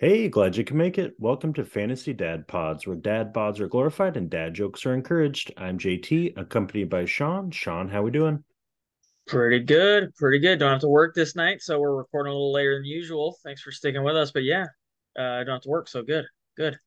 [0.00, 1.12] Hey, glad you can make it.
[1.18, 5.52] Welcome to Fantasy Dad Pods, where dad bods are glorified and dad jokes are encouraged.
[5.58, 7.50] I'm JT, accompanied by Sean.
[7.50, 8.42] Sean, how we doing?
[9.26, 10.58] Pretty good, pretty good.
[10.58, 13.36] Don't have to work this night, so we're recording a little later than usual.
[13.44, 14.30] Thanks for sticking with us.
[14.30, 14.64] But yeah,
[15.18, 16.24] uh, I don't have to work, so good,
[16.56, 16.78] good.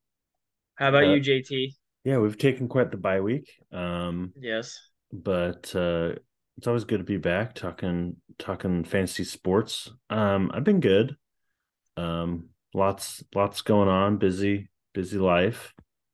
[0.74, 1.76] How about Uh, you, JT?
[2.06, 3.48] yeah, we've taken quite the bye week.
[3.72, 4.90] Um, Yes.
[5.12, 6.16] but uh
[6.58, 9.92] it's always good to be back talking talking fantasy sports.
[10.10, 11.16] Um, I've been good.
[11.96, 15.74] Um, lots lots going on, busy, busy life.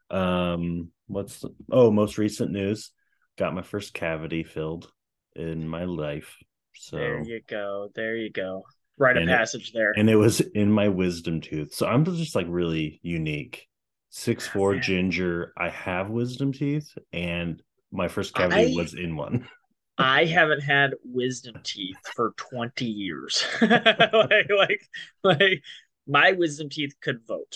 [0.10, 2.92] Um, what's oh, most recent news.
[3.38, 4.92] Got my first cavity filled
[5.36, 6.36] in my life.
[6.76, 7.90] So there you go.
[7.96, 8.64] There you go.
[8.98, 9.94] Rite of and it, passage there.
[9.96, 11.74] and it was in my wisdom tooth.
[11.74, 13.68] So I'm just like really unique.
[14.10, 15.54] Six Ah, four man, ginger.
[15.58, 19.48] I have wisdom teeth, and my first cavity I was in one.
[19.98, 23.46] I haven't had wisdom teeth for 20 years.
[23.62, 24.82] Like like
[25.24, 25.64] like
[26.10, 27.56] my wisdom teeth could vote,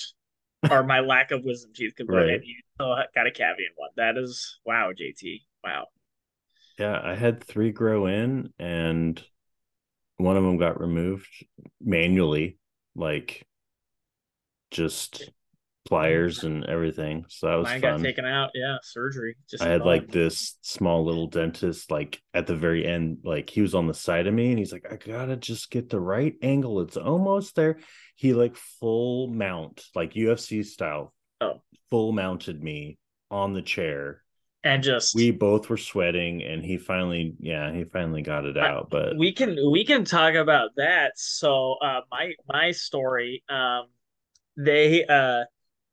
[0.70, 3.72] or my lack of wisdom teeth could vote, and you still got a cavity in
[3.76, 3.90] one.
[3.98, 5.42] That is wow, JT.
[5.64, 5.88] Wow.
[6.80, 9.22] Yeah, I had three grow in, and
[10.18, 11.46] one of them got removed
[11.82, 12.58] manually,
[12.96, 13.46] like
[14.72, 15.30] just
[15.86, 17.26] pliers and everything.
[17.30, 18.52] So that was Mine got taken out.
[18.54, 19.36] Yeah, surgery.
[19.50, 23.62] Just I had like this small little dentist, like at the very end, like he
[23.62, 26.36] was on the side of me and he's like, I gotta just get the right
[26.42, 26.82] angle.
[26.82, 27.80] It's almost there.
[28.16, 32.98] He like full mount, like UFC style, Oh, full mounted me
[33.30, 34.22] on the chair.
[34.64, 38.70] and just We both were sweating and he finally, yeah, he finally got it I,
[38.70, 38.90] out.
[38.90, 41.14] But we can we can talk about that.
[41.18, 43.88] So uh my my story, um
[44.56, 45.44] they uh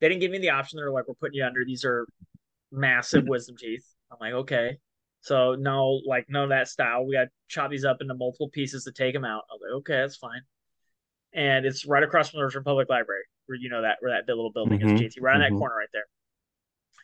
[0.01, 0.79] they didn't give me the option.
[0.79, 1.65] They're like, we're putting you under.
[1.65, 2.09] These are
[2.73, 3.87] massive wisdom teeth.
[4.11, 4.79] I'm like, okay.
[5.23, 7.07] So no, like none of that style.
[7.07, 9.43] We got to chop these up into multiple pieces to take them out.
[9.51, 10.43] I was like, okay, that's fine.
[11.33, 14.29] And it's right across from the Richmond Public Library, where you know that where that
[14.29, 16.07] little building is, hmm JT, right on that hmm corner right there.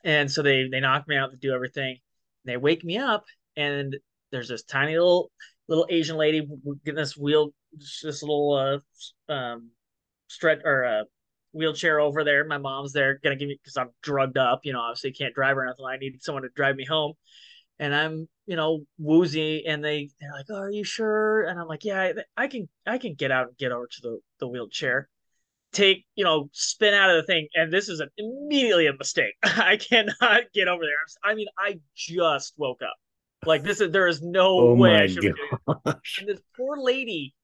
[0.05, 1.99] And so they they knock me out to do everything.
[2.45, 3.25] They wake me up,
[3.57, 3.97] and
[4.31, 5.31] there's this tiny little
[5.69, 6.47] little Asian lady
[6.85, 8.53] getting this wheel, this little
[9.29, 9.71] uh um
[10.29, 11.05] stretch or uh
[11.57, 12.45] wheelchair over there.
[12.45, 14.61] My mom's there, gonna give me because I'm drugged up.
[14.65, 15.85] You know, obviously can't drive or anything.
[15.87, 17.15] I need someone to drive me home,
[17.79, 21.67] and I'm you know woozy, and they they're like, oh, "Are you sure?" And I'm
[21.69, 24.49] like, "Yeah, I, I can I can get out and get over to the the
[24.49, 25.09] wheelchair."
[25.77, 27.49] take, you know, spin out of the thing.
[27.55, 29.35] And this is an, immediately a mistake.
[29.43, 30.97] I cannot get over there.
[31.23, 32.95] I mean, I just woke up.
[33.45, 36.19] Like this is there is no Oh way I should be doing this.
[36.19, 37.35] And this poor lady,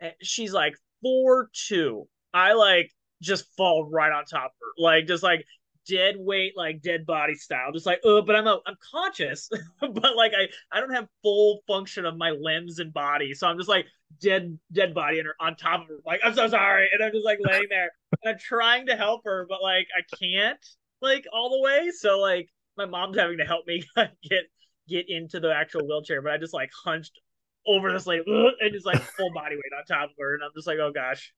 [0.00, 2.08] eh, she's like four two.
[2.34, 2.90] I like
[3.22, 5.46] just fall right on top of her, like just like
[5.86, 9.48] dead weight, like dead body style, just like oh, but I'm a, I'm conscious,
[9.80, 13.56] but like I I don't have full function of my limbs and body, so I'm
[13.56, 13.86] just like
[14.20, 17.12] dead dead body and her on top of her, like I'm so sorry, and I'm
[17.12, 17.90] just like laying there.
[18.22, 20.64] And I'm trying to help her, but like I can't
[21.00, 24.44] like all the way, so like my mom's having to help me get
[24.88, 27.20] get into the actual wheelchair, but I just like hunched
[27.66, 28.24] over this lady
[28.60, 30.92] and just like full body weight on top of her, and I'm just like, oh
[30.92, 31.32] gosh,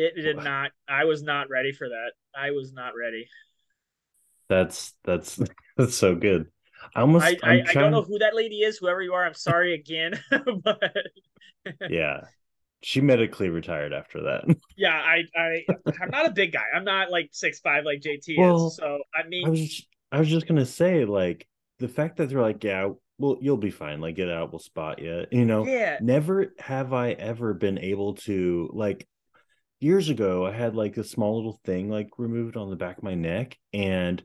[0.00, 0.70] it did not.
[0.88, 2.12] I was not ready for that.
[2.34, 3.28] I was not ready.
[4.48, 5.40] That's that's
[5.76, 6.46] that's so good.
[6.94, 9.24] I almost I I, I don't know who that lady is, whoever you are.
[9.24, 10.20] I'm sorry again,
[10.64, 10.82] but
[11.88, 12.22] yeah.
[12.82, 14.56] She medically retired after that.
[14.74, 15.64] yeah, I I
[16.00, 16.64] I'm not a big guy.
[16.74, 18.76] I'm not like six five like JT is.
[18.76, 21.46] So I mean, I was just, I was just gonna say, like,
[21.78, 22.88] the fact that they're like, yeah,
[23.18, 24.00] well, you'll be fine.
[24.00, 25.26] Like, get out, we'll spot you.
[25.30, 29.06] You know, yeah, never have I ever been able to like
[29.80, 30.46] years ago.
[30.46, 33.58] I had like a small little thing like removed on the back of my neck,
[33.72, 34.22] and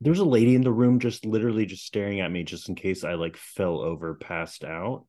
[0.00, 2.74] there was a lady in the room just literally just staring at me, just in
[2.74, 5.06] case I like fell over, passed out.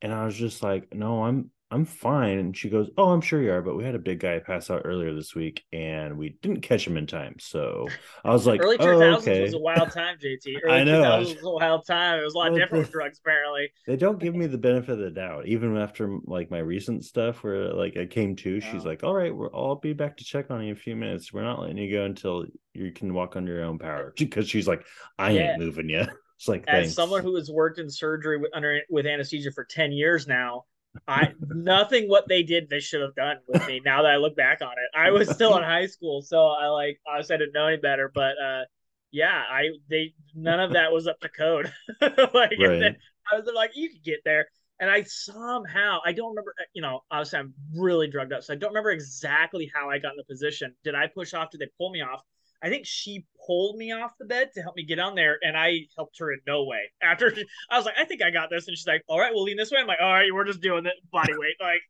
[0.00, 2.38] And I was just like, no, I'm I'm fine.
[2.38, 4.68] And she goes, Oh, I'm sure you are, but we had a big guy pass
[4.68, 7.36] out earlier this week and we didn't catch him in time.
[7.40, 7.88] So
[8.22, 10.58] I was like, early two Oh, thousands was a wild time, JT.
[10.68, 11.02] I Early two know.
[11.02, 12.20] I thousands was, a wild time.
[12.20, 13.72] It was a lot but different with drugs, apparently.
[13.86, 17.42] they don't give me the benefit of the doubt, even after like my recent stuff
[17.42, 18.88] where like I came to, she's oh.
[18.88, 21.32] like, All right, we're I'll be back to check on you in a few minutes.
[21.32, 22.44] We're not letting you go until
[22.74, 24.12] you can walk on your own power.
[24.18, 24.84] Because she's like,
[25.18, 26.04] I Yeah, ain't moving you.
[26.36, 26.94] It's like, as thanks.
[26.94, 30.64] someone who has worked in surgery with, under with anesthesia for 10 years now
[31.08, 34.36] i nothing what they did they should have done with me now that i look
[34.36, 34.98] back on it.
[34.98, 38.10] I was still in high school so i like obviously i didn't know any better
[38.14, 38.62] but uh
[39.10, 41.72] yeah i they none of that was up to code.
[42.34, 42.96] Like Right.
[43.32, 44.46] i was like you could get there.
[44.80, 48.52] And i somehow i don't remember uh, you know obviously i'm really drugged up so
[48.52, 50.74] i don't remember exactly how i got in the position.
[50.84, 51.50] Did i push off?
[51.50, 52.22] Did they pull me off
[52.62, 55.56] I think she pulled me off the bed to help me get on there, and
[55.56, 56.80] I helped her in no way.
[57.02, 59.32] After she, I was like, I think I got this, and she's like, All right,
[59.34, 59.78] we'll lean this way.
[59.80, 61.82] I'm like, All right, we're just doing it body weight, like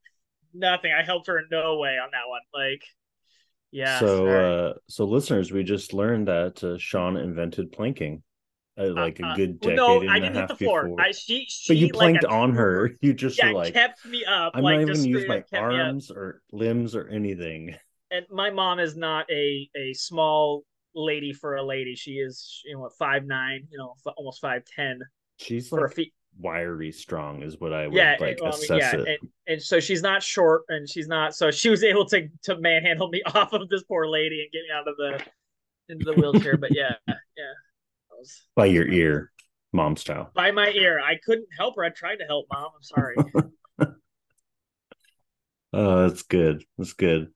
[0.55, 0.93] nothing.
[0.93, 2.43] I helped her in no way on that one.
[2.55, 2.83] Like,
[3.71, 4.05] Yeah.
[4.05, 8.23] so uh so listeners, we just learned that uh, Sean invented planking
[8.79, 10.49] uh, like a Uh, uh, good well, decade no, I and a didn't hit half
[10.49, 10.93] the floor.
[10.93, 10.99] before.
[10.99, 12.93] I she she but you like planked a on her.
[13.03, 14.55] You just Yeah, like, kept me up.
[14.55, 15.97] I'm like not even gonna use my up kept me up.
[15.97, 17.77] arms or limbs or anything.
[18.13, 20.65] And my mom is not a a small
[20.95, 21.95] lady for a lady.
[21.95, 25.01] She is you know five nine, you know f- almost five ten
[25.39, 26.15] She's for a like feet.
[26.39, 29.09] wiry strong is what I would Yeah, like well, mean, assess yeah, it.
[29.09, 31.35] and, and so she's not short, and she's not.
[31.35, 34.63] So she was able to to manhandle me off of this poor lady and get
[34.63, 35.21] me out of the
[35.89, 36.57] into the wheelchair.
[36.59, 37.53] But yeah, yeah,
[38.19, 39.31] was By your ear,
[39.73, 40.31] mom style.
[40.35, 41.01] by my ear.
[41.01, 41.85] I couldn't help her.
[41.85, 42.71] I tried to help mom.
[42.77, 43.17] I'm sorry.
[45.73, 46.65] Oh, that's good.
[46.79, 47.33] That's good.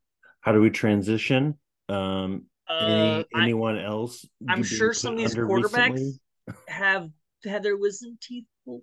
[0.47, 1.59] How do we transition?
[1.89, 4.25] Um Uh, any I, anyone else?
[4.49, 6.21] I'm sure some of these quarterbacks recently?
[6.69, 7.11] have
[7.45, 8.83] had their wisdom teeth pulled.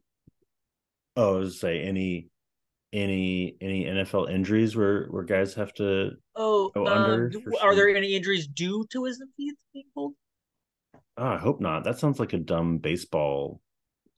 [1.15, 2.27] Oh, I was say any
[2.91, 7.73] any any NFL injuries where where guys have to Oh, go um, under do- are
[7.75, 10.13] there any injuries due to wisdom teeth being pulled?
[11.17, 11.83] Oh, I hope not.
[11.85, 13.61] That sounds like a dumb baseball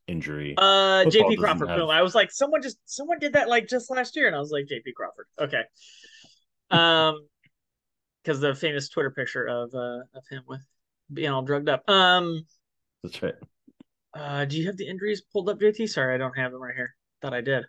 [0.08, 0.56] injury.
[0.58, 1.70] Uh, Football JP Crawford.
[1.70, 1.90] have- Boom.
[1.90, 4.52] I was like, someone just someone did that like just last year, and I was
[4.52, 5.28] like, JP Crawford.
[5.40, 5.62] Okay.
[6.72, 7.28] Um,
[8.26, 10.62] because the famous Twitter picture of uh of him with
[11.14, 11.88] being all drugged up.
[11.90, 12.46] Um,
[13.04, 13.36] That's right.
[14.14, 15.88] uh, do you have the injuries pulled up, JT?
[15.90, 16.96] Sorry, I don't have them right here.
[17.22, 17.66] Thought I did.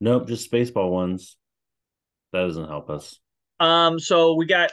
[0.00, 1.36] Nope, just baseball ones.
[2.32, 3.20] That doesn't help us.
[3.60, 4.72] Um, so we got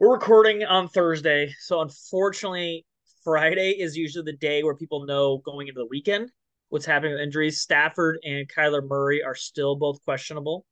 [0.00, 2.84] we're recording on Thursday, so unfortunately,
[3.22, 6.30] Friday is usually the day where people know going into the weekend
[6.68, 7.60] what's happening with injuries.
[7.60, 10.66] Stafford and Kyler Murray are still both questionable.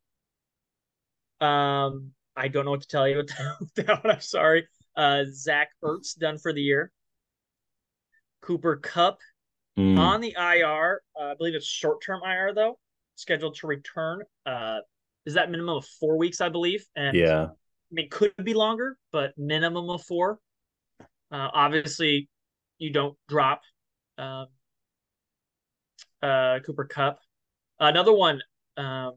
[1.41, 3.17] Um, I don't know what to tell you
[3.61, 4.15] with that one.
[4.15, 4.67] I'm sorry.
[4.97, 6.91] Uh, Zach Ertz done for the year.
[8.43, 9.19] Cooper Kupp
[9.79, 11.03] Mm, on the IR.
[11.19, 12.79] Uh, I believe it's short term IR though,
[13.17, 14.23] scheduled to return.
[14.47, 14.79] Uh,
[15.27, 16.41] is that minimum of four weeks?
[16.41, 16.87] I believe.
[16.95, 17.47] And yeah.
[17.47, 20.39] I mean, could be longer, but minimum of four.
[21.01, 22.29] Uh, obviously,
[22.79, 23.63] you don't drop
[24.19, 24.47] um,
[26.23, 27.19] uh, Cooper Kupp.
[27.81, 28.41] Another one,
[28.77, 29.15] um,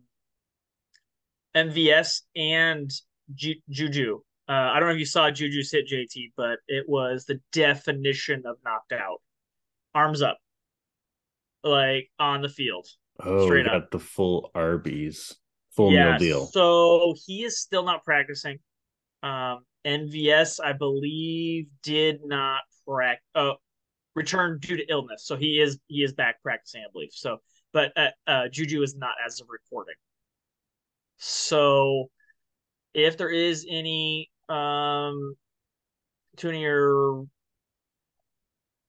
[1.55, 2.91] MVS and
[3.33, 4.21] Ju- Juju.
[4.49, 8.43] Uh, I don't know if you saw Juju's hit JT, but it was the definition
[8.45, 9.21] of knocked out.
[9.93, 10.37] Arms up,
[11.63, 12.87] like on the field.
[13.19, 13.81] Oh, Straight we up.
[13.83, 15.35] got the full Arby's.
[15.75, 16.45] Full yeah, meal deal.
[16.47, 18.57] So he is still not practicing.
[19.21, 23.23] Um, MVS, I believe, did not practice.
[23.35, 23.55] Oh,
[24.15, 25.25] return due to illness.
[25.25, 27.11] So he is he is back practicing, I believe.
[27.11, 27.37] So,
[27.73, 29.95] but uh, uh, Juju is not as of recording.
[31.17, 32.09] So,
[32.97, 35.35] if there is any um,
[36.35, 37.25] tuning your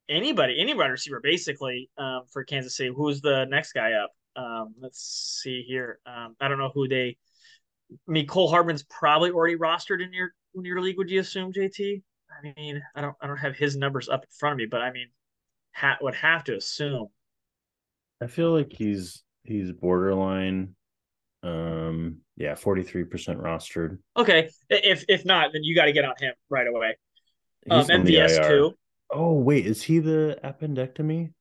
[0.09, 4.11] anybody, any wide receiver, basically um, for Kansas City, who's the next guy up?
[4.35, 6.01] Um, let's see here.
[6.07, 7.19] Um, I don't know who they.
[7.91, 10.97] I mean, Cole Hardman's probably already rostered in your in your league.
[10.97, 12.03] Would you assume, JT?
[12.31, 14.81] I mean, I don't I don't have his numbers up in front of me, but
[14.81, 15.09] I mean,
[15.75, 17.09] ha- would have to assume.
[18.23, 20.75] I feel like he's he's borderline.
[21.43, 23.99] Um, yeah, forty three percent rostered.
[24.17, 26.97] Okay, if if not, then you got to get on him right away.
[27.65, 28.75] He's um, MVS too.
[29.11, 31.33] Oh wait, is he the appendectomy?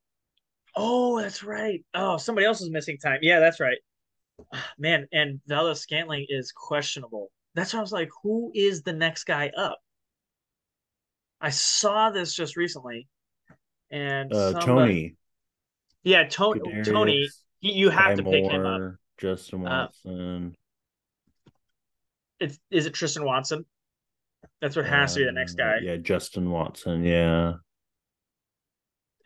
[0.76, 1.84] Oh, that's right.
[1.94, 3.18] Oh, somebody else is missing time.
[3.22, 3.78] Yeah, that's right.
[4.54, 7.30] Ah, Man, and Valdes-Scantling is questionable.
[7.54, 9.78] That's why I was like, who is the next guy up?
[11.40, 13.08] I saw this just recently,
[13.90, 15.16] and Uh, somebody- Toney.
[16.04, 17.28] yeah, Toney, Toney,
[17.60, 18.80] you have to pick him up.
[18.80, 20.54] Moore, Justin Uh, Watson.
[22.40, 23.64] It's, is it Tristan Watson?
[24.60, 25.78] That's what has to be the next Uh, guy.
[25.82, 27.04] Yeah, Justin Watson.
[27.04, 27.54] Yeah.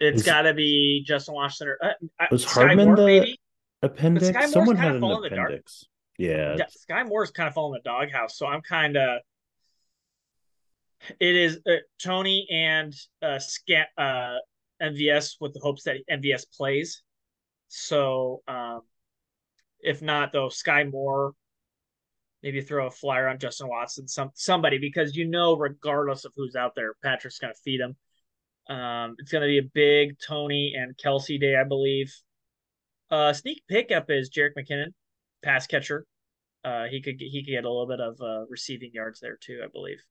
[0.00, 3.40] It's got to be Justin Watson or uh, Was Sky Hardman Moore, the maybe.
[3.82, 4.50] appendix?
[4.52, 5.48] Someone had an fallen in the dark.
[5.50, 5.84] appendix.
[6.18, 6.56] Yeah.
[6.58, 9.20] Yeah, Skyy Moore's kind of falling in the doghouse, so I'm kind of.
[11.18, 14.36] It is uh, Toney and uh, Scat uh,
[14.80, 17.02] MVS with the hopes that MVS plays.
[17.68, 18.82] So, um,
[19.80, 21.32] if not, though, Skyy Moore,
[22.42, 26.56] maybe throw a flyer on Justin Watson, some somebody because you know, regardless of who's
[26.56, 27.96] out there, Patrick's going to feed him.
[28.74, 32.14] Um, it's going to be a big Toney and Kelce day, I believe.
[33.10, 34.92] Uh, sneak pickup is Jerick McKinnon,
[35.42, 36.06] pass catcher.
[36.64, 39.60] Uh, he could he could get a little bit of uh, receiving yards there too,
[39.64, 40.02] I believe.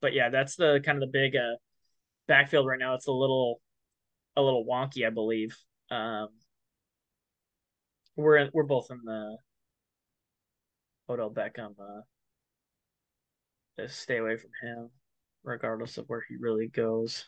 [0.00, 1.56] But yeah, that's the kind of the big uh,
[2.28, 2.94] backfield right now.
[2.94, 3.60] It's a little
[4.36, 5.56] a little wonky, I believe.
[5.90, 6.28] Um,
[8.16, 9.36] we're we're both in the
[11.08, 11.74] Odell Beckham.
[11.78, 12.02] Uh,
[13.78, 14.90] just stay away from him,
[15.44, 17.26] regardless of where he really goes.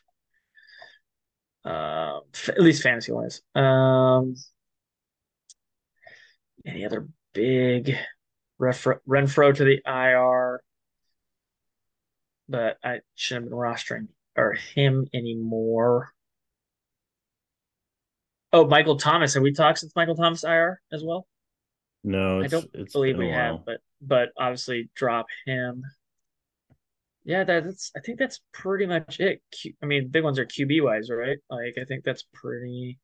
[1.66, 3.42] F- at least fantasy wise.
[3.54, 4.34] Um,
[6.64, 7.94] any other big
[8.60, 10.62] Refro, Renfro to the IR?
[12.48, 16.12] but I shouldn't have been rostering or him anymore.
[18.52, 19.34] Oh, Michael Thomas.
[19.34, 21.26] Have we talked since Michael Thomas IR as well?
[22.04, 25.82] No, I don't believe we have, but but obviously drop him.
[27.24, 29.42] Yeah, that's I think that's pretty much it.
[29.52, 31.38] Q, I mean, big ones are QB wise, right?
[31.50, 32.98] Like I think that's pretty.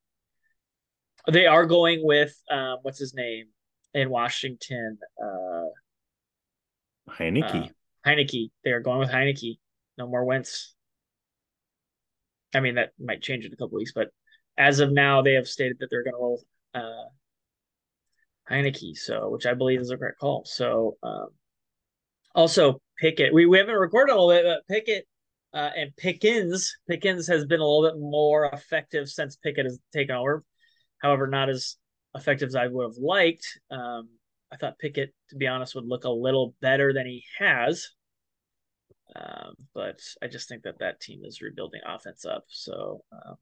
[1.30, 3.46] They are going with um, what's his name
[3.92, 4.98] in Washington.
[5.22, 5.68] Uh,
[7.10, 7.66] Heinicke.
[7.66, 8.50] Uh, Heinicke.
[8.64, 9.58] They are going with Heinicke.
[9.98, 10.74] No more Wentz.
[12.54, 14.08] I mean, that might change in a couple weeks, but
[14.56, 16.42] as of now, they have stated that they're going to roll
[16.74, 17.08] uh,
[18.50, 20.44] Heinicke, so which I believe is a great call.
[20.44, 21.28] So, um,
[22.34, 23.32] also Pickett.
[23.32, 25.06] We, we haven't recorded a little bit, but Pickett
[25.52, 26.76] uh, and Pickens.
[26.88, 30.44] Pickens has been a little bit more effective since Pickett has taken over.
[30.98, 31.76] However, not as
[32.14, 33.46] effective as I would have liked.
[33.70, 34.08] Um,
[34.52, 37.88] I thought Pickett, to be honest, would look a little better than he has.
[39.16, 42.44] Um, but I just think that that team is rebuilding offense up.
[42.48, 43.36] So, um,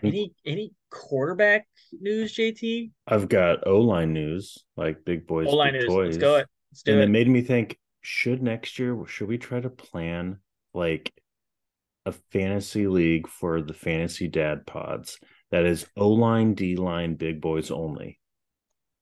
[0.00, 0.06] Hmm.
[0.08, 2.90] any any quarterback news, JT?
[3.06, 5.86] I've got O line news, like big boys, O line news.
[5.86, 6.06] toys.
[6.06, 6.36] Let's go.
[6.36, 6.46] It.
[6.72, 7.04] Let's do and it.
[7.04, 10.38] it made me think: should next year should we try to plan
[10.74, 11.12] like
[12.04, 15.18] a fantasy league for the fantasy dad pods
[15.50, 18.18] that is O line, D line, big boys only?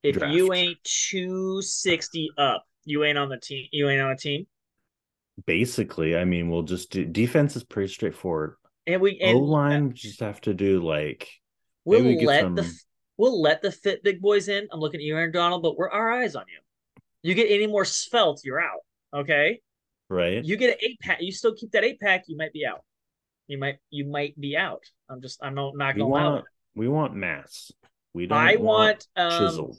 [0.03, 0.33] If draft.
[0.33, 3.67] you ain't two sixty up, you ain't on the team.
[3.71, 4.45] You ain't on a team.
[5.45, 8.55] Basically, I mean, we'll just do defense is pretty straightforward.
[8.87, 11.27] And we O line just have to do like
[11.85, 12.55] we'll we let some...
[12.55, 12.71] the
[13.17, 14.67] we'll let the fit big boys in.
[14.71, 16.59] I'm looking at you, Aaron Donald, but we're our eyes on you.
[17.23, 18.81] You get any more svelte, you're out.
[19.13, 19.61] Okay.
[20.09, 20.43] Right.
[20.43, 21.21] You get an eight pack.
[21.21, 22.25] You still keep that eight pack.
[22.27, 22.83] You might be out.
[23.47, 24.83] You might you might be out.
[25.09, 26.05] I'm just I'm not not to
[26.75, 27.71] We want mass.
[28.13, 28.37] We don't.
[28.37, 29.71] I want, want um,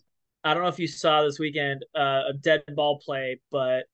[0.43, 3.85] I don't know if you saw this weekend uh, a dead ball play, but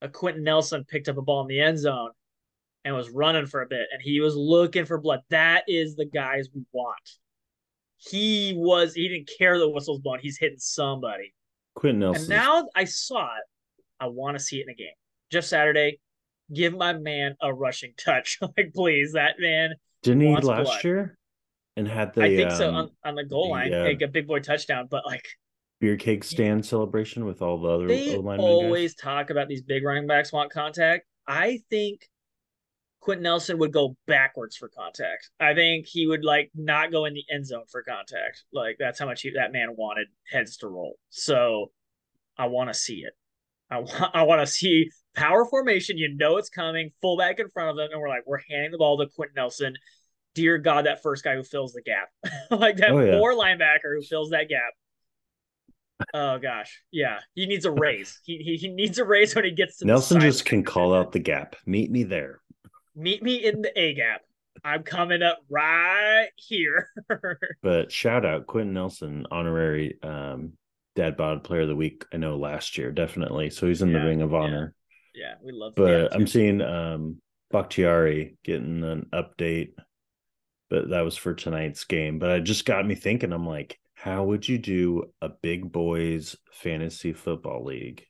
[0.00, 2.10] a Quenton Nelson picked up a ball in the end zone
[2.84, 5.20] and was running for a bit, and he was looking for blood.
[5.30, 7.10] That is the guys we want.
[7.96, 8.94] He was.
[8.94, 10.18] He didn't care the whistle's blown.
[10.20, 11.34] He's hitting somebody.
[11.74, 12.22] Quenton Nelson.
[12.22, 13.44] And now I saw it.
[14.00, 14.94] I want to see it in a game.
[15.30, 16.00] Just Saturday,
[16.52, 18.38] give my man a rushing touch.
[18.56, 19.74] like, please, that man.
[20.02, 20.84] Didn't he last blood.
[20.84, 21.18] year?
[21.76, 24.02] And had the I think um, so on, on the goal the, line, uh, like
[24.02, 24.88] a big boy touchdown.
[24.90, 25.26] But like
[25.80, 29.02] beer cake stand celebration with all the other they always guys.
[29.02, 31.06] talk about these big running backs want contact.
[31.26, 32.08] I think
[33.00, 35.30] Quenton Nelson would go backwards for contact.
[35.40, 38.44] I think he would like not go in the end zone for contact.
[38.52, 40.96] Like that's how much he, that man wanted heads to roll.
[41.08, 41.70] So
[42.36, 43.14] I want to see it.
[43.70, 45.96] I want I want to see power formation.
[45.96, 46.90] You know it's coming.
[47.00, 49.74] Fullback in front of them, and we're like we're handing the ball to Quenton Nelson.
[50.34, 52.08] Dear God, that first guy who fills the gap,
[52.50, 53.18] like that oh, yeah.
[53.18, 54.72] four linebacker who fills that gap.
[56.14, 58.20] Oh gosh, yeah, he needs a raise.
[58.24, 60.20] he, he he needs a raise when he gets to Nelson.
[60.20, 61.56] just can call out the gap.
[61.66, 62.40] Meet me there.
[62.94, 64.22] Meet me in the A gap.
[64.64, 66.88] I'm coming up right here.
[67.62, 70.52] but shout out Quenton Nelson, honorary um,
[70.96, 72.04] Dad Bod Player of the Week.
[72.12, 73.50] I know last year, definitely.
[73.50, 74.74] So he's in yeah, the Ring of Honor.
[75.14, 75.74] Yeah, yeah we love.
[75.76, 77.20] But I'm seeing um,
[77.50, 79.70] Bakhtiari getting an update,
[80.68, 82.18] but that was for tonight's game.
[82.18, 83.32] But it just got me thinking.
[83.32, 88.04] I'm like, how would you do a big boys fantasy football league?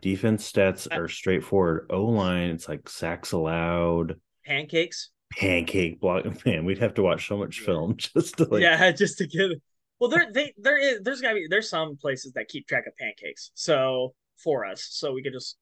[0.00, 1.86] Defense stats are straightforward.
[1.90, 6.24] O line, it's like sacks allowed, pancakes, pancake block.
[6.46, 9.50] Man, we'd have to watch so much film just to like, yeah, just to get.
[9.98, 12.96] Well, there, they, there is, there's gotta be, there's some places that keep track of
[12.96, 13.50] pancakes.
[13.54, 15.58] So for us, so we could just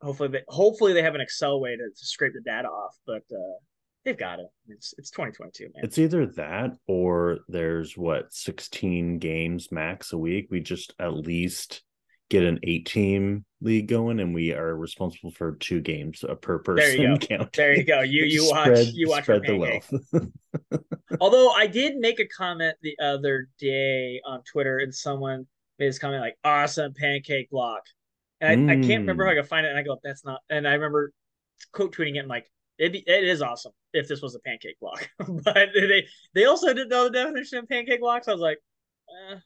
[0.00, 2.96] hopefully, they, hopefully they have an Excel way to, to scrape the data off.
[3.06, 3.58] But uh,
[4.04, 4.46] they've got it.
[4.68, 5.84] It's it's 2022, man.
[5.84, 10.48] It's either that or there's what 16 games max a week.
[10.50, 11.82] We just at least
[12.28, 16.76] get an eight team league going and we are responsible for two games per person
[16.76, 17.26] there you go.
[17.26, 17.52] count.
[17.52, 18.00] There you go.
[18.00, 19.92] You you watch spread, you watch spread the wealth.
[21.20, 25.46] Although I did make a comment the other day on Twitter and someone
[25.78, 27.82] made this comment like awesome pancake block.
[28.40, 28.84] And I, mm.
[28.84, 29.70] I can't remember how I could find it.
[29.70, 31.12] And I go, that's not and I remember
[31.72, 35.08] quote tweeting it and like it, it is awesome if this was a pancake block.
[35.18, 38.28] but they they also didn't know the definition of pancake blocks.
[38.28, 38.58] I was like,
[39.30, 39.36] eh,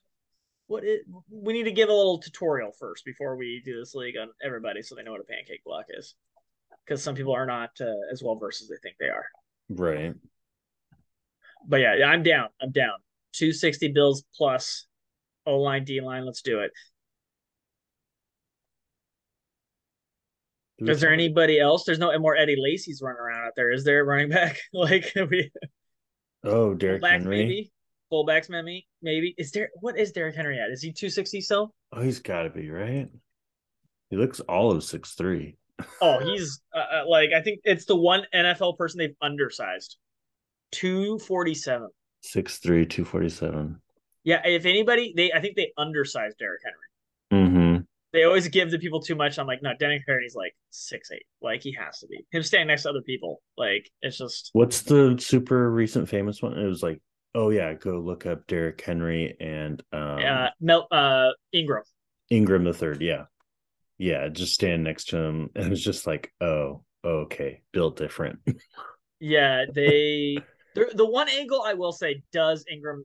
[0.70, 4.14] what it, we need to give a little tutorial first before we do this league
[4.16, 6.14] on everybody so they know what a pancake block is.
[6.86, 9.26] Because some people are not uh, as well versed as they think they are.
[9.68, 10.14] Right.
[11.66, 12.48] But yeah i'm down.
[12.62, 12.94] I'm down.
[13.32, 14.86] 260 bills plus
[15.44, 16.24] o line d line.
[16.24, 16.70] Let's do it.
[20.78, 21.84] Is there anybody else?
[21.84, 23.70] There's no more eddie lacy's running around out there.
[23.72, 24.56] Is there running back?
[24.72, 25.50] Like we
[26.44, 27.38] oh derrick henry.
[27.38, 27.72] maybe
[28.10, 28.86] fullbacks, maybe.
[29.02, 30.70] Maybe is there what is Derrick Henry at?
[30.70, 31.74] Is he two sixty still?
[31.92, 33.08] Oh, he's got to be right.
[34.10, 35.56] He looks all of six three.
[36.00, 39.96] Oh, he's uh, uh, like I think it's the one NFL person they've undersized.
[40.72, 41.88] 247.
[42.22, 43.80] Six three, two forty seven.
[44.24, 47.48] Yeah, if anybody, they I think they undersized Derrick Henry.
[47.48, 47.80] Mm-hmm.
[48.12, 49.38] They always give the people too much.
[49.38, 51.24] I'm like, no, Derrick Henry's like six eight.
[51.40, 52.18] Like he has to be.
[52.30, 54.50] Him standing next to other people, like it's just.
[54.52, 56.58] What's the super recent famous one?
[56.58, 57.00] It was like,
[57.34, 61.82] oh yeah, go look up Derrick Henry and um, uh, Mel uh Ingram.
[62.30, 63.24] Ingram the third, yeah,
[63.98, 68.38] yeah, just stand next to him, and it's just like, oh, okay, built different.
[69.20, 70.38] yeah, they
[70.74, 73.04] the, the one angle I will say does Ingram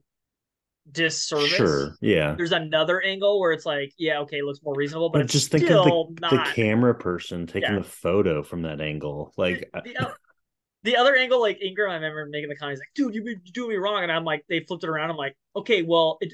[0.90, 1.48] disservice.
[1.48, 1.96] Sure.
[2.00, 2.34] Yeah.
[2.36, 5.50] There's another angle where it's like, yeah, okay, it looks more reasonable, but, but just
[5.50, 6.30] think of the, not...
[6.30, 7.78] the camera person taking yeah.
[7.78, 9.32] the photo from that angle.
[9.36, 10.14] Like the, the,
[10.86, 13.70] the, other angle, like Ingram, I remember making the comment, he's like, dude, you doing
[13.70, 14.02] me wrong.
[14.02, 15.10] And I'm like, they flipped it around.
[15.10, 16.32] I'm like, okay, well, it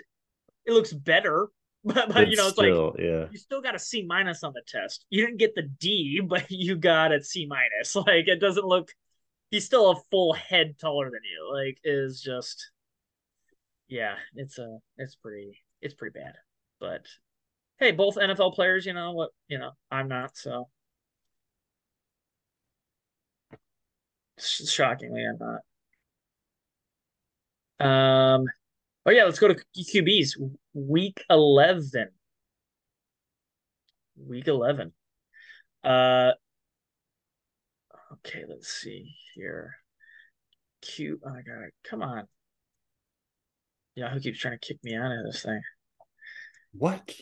[0.66, 1.48] it looks better.
[1.84, 3.26] But, but you know, it's still, like yeah.
[3.32, 5.04] you still got a C minus on the test.
[5.10, 7.96] You didn't get the D, but you got a C minus.
[8.06, 8.88] Like it doesn't look
[9.52, 11.52] he's still a full head taller than you.
[11.52, 12.70] Like is just
[13.88, 16.34] yeah, it's a it's pretty it's pretty bad.
[16.80, 17.06] But
[17.78, 20.68] hey, both NFL players, you know what you know, I'm not, so
[24.42, 25.60] shockingly I'm not.
[27.86, 28.46] Um
[29.06, 30.36] oh yeah, let's go to QBs.
[30.74, 32.08] Week eleven.
[34.16, 34.92] Week eleven.
[35.82, 36.32] Uh
[38.12, 39.76] okay, let's see here.
[40.82, 42.26] Q oh my god, come on.
[43.94, 45.60] Yahoo keeps trying to kick me out of this thing.
[46.72, 47.14] What?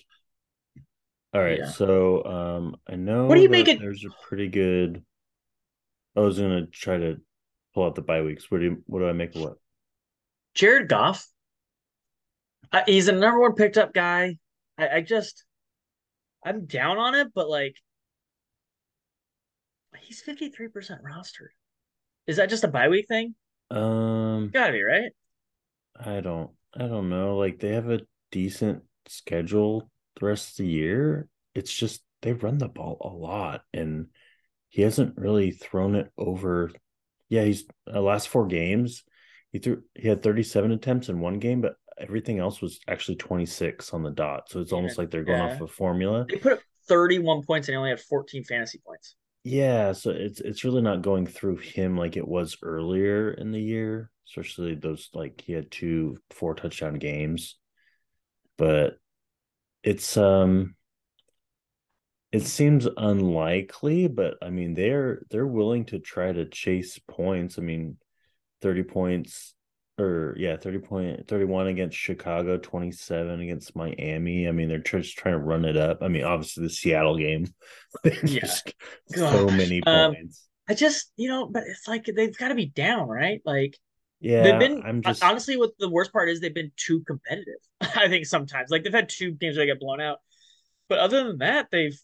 [1.32, 1.68] All right, yeah.
[1.68, 3.78] so um I know what do you make it?
[3.78, 5.04] There's a pretty good.
[6.16, 7.16] I was gonna try to
[7.74, 8.50] pull out the bye weeks.
[8.50, 9.54] What do you, what do I make of what?
[10.54, 11.26] Jared Goff.
[12.72, 14.36] I, he's a number one picked up guy.
[14.78, 15.44] I, I just
[16.44, 17.76] I'm down on it, but like
[20.00, 20.70] he's 53%
[21.02, 21.50] rostered.
[22.26, 23.34] Is that just a bye week thing?
[23.70, 25.12] Um gotta be, right?
[25.98, 27.36] I don't I don't know.
[27.36, 31.28] Like they have a decent schedule the rest of the year.
[31.54, 34.06] It's just they run the ball a lot, and
[34.70, 36.70] he hasn't really thrown it over.
[37.28, 39.04] Yeah, he's uh, last four games.
[39.52, 43.92] He threw he had 37 attempts in one game, but everything else was actually 26
[43.92, 44.48] on the dot.
[44.48, 45.54] So it's almost like they're going yeah.
[45.54, 46.24] off a formula.
[46.28, 49.16] They put up 31 points and he only had 14 fantasy points.
[49.44, 53.60] Yeah, so it's it's really not going through him like it was earlier in the
[53.60, 57.56] year especially those like he had two four touchdown games.
[58.56, 58.98] But
[59.82, 60.74] it's um
[62.32, 67.58] it seems unlikely, but I mean they're they're willing to try to chase points.
[67.58, 67.96] I mean,
[68.62, 69.54] 30 points
[69.98, 74.48] or yeah, 30 point 31 against Chicago, 27 against Miami.
[74.48, 76.02] I mean, they're just trying to run it up.
[76.02, 77.46] I mean, obviously the Seattle game.
[78.24, 78.52] yeah.
[79.08, 80.48] so many um, points.
[80.68, 83.40] I just, you know, but it's like they've got to be down, right?
[83.44, 83.76] Like
[84.20, 84.82] yeah, they've been.
[84.84, 87.54] I'm just honestly, what the worst part is, they've been too competitive.
[87.80, 90.18] I think sometimes, like they've had two games where they get blown out,
[90.88, 91.98] but other than that, they've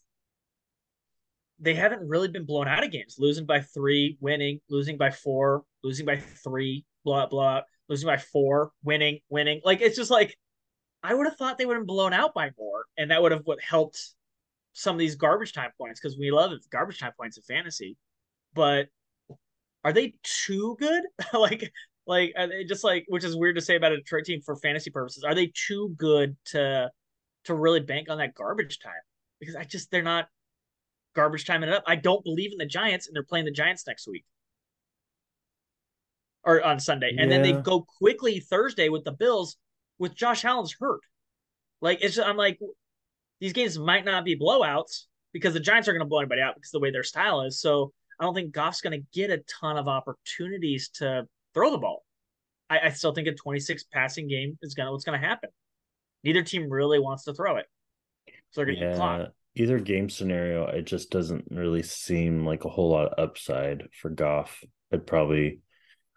[1.59, 3.17] they haven't really been blown out of games.
[3.19, 8.73] Losing by three, winning, losing by four, losing by three, blah blah, losing by four,
[8.85, 9.61] winning, winning.
[9.65, 10.37] Like it's just like
[11.03, 13.43] I would have thought they would have blown out by more, and that would have
[13.45, 14.01] what helped
[14.73, 17.97] some of these garbage time points because we love garbage time points in fantasy.
[18.55, 18.89] But
[19.85, 21.05] are they too good?
[21.33, 21.73] like
[22.07, 22.35] like,
[22.69, 25.25] just like, which is weird to say about a Detroit team for fantasy purposes.
[25.25, 26.91] Are they too good to
[27.45, 28.93] to really bank on that garbage time?
[29.41, 30.29] Because I just they're not
[31.17, 31.83] garbage timing it up.
[31.87, 34.25] I don't believe in the Giants, and they're playing the Giants next week
[36.45, 37.39] or on Sunday, and yeah.
[37.39, 39.57] then they go quickly Thursday with the Bills
[39.99, 41.01] with Josh Allen's hurt.
[41.83, 42.59] Like it's just, I'm like
[43.41, 46.55] these games might not be blowouts because the Giants are going to blow anybody out
[46.55, 47.61] because the way their style is.
[47.61, 51.79] So I don't think Goff's going to get a ton of opportunities to throw the
[51.79, 52.05] ball.
[52.71, 55.51] I, I still think a 26 passing game is gonna what's gonna happen.
[56.25, 57.67] Neither team really wants to throw it,
[58.51, 59.27] so they're gonna yeah,
[59.57, 64.11] Either game scenario, it just doesn't really seem like a whole lot of upside for
[64.11, 64.63] Goff.
[64.93, 65.61] I'd probably,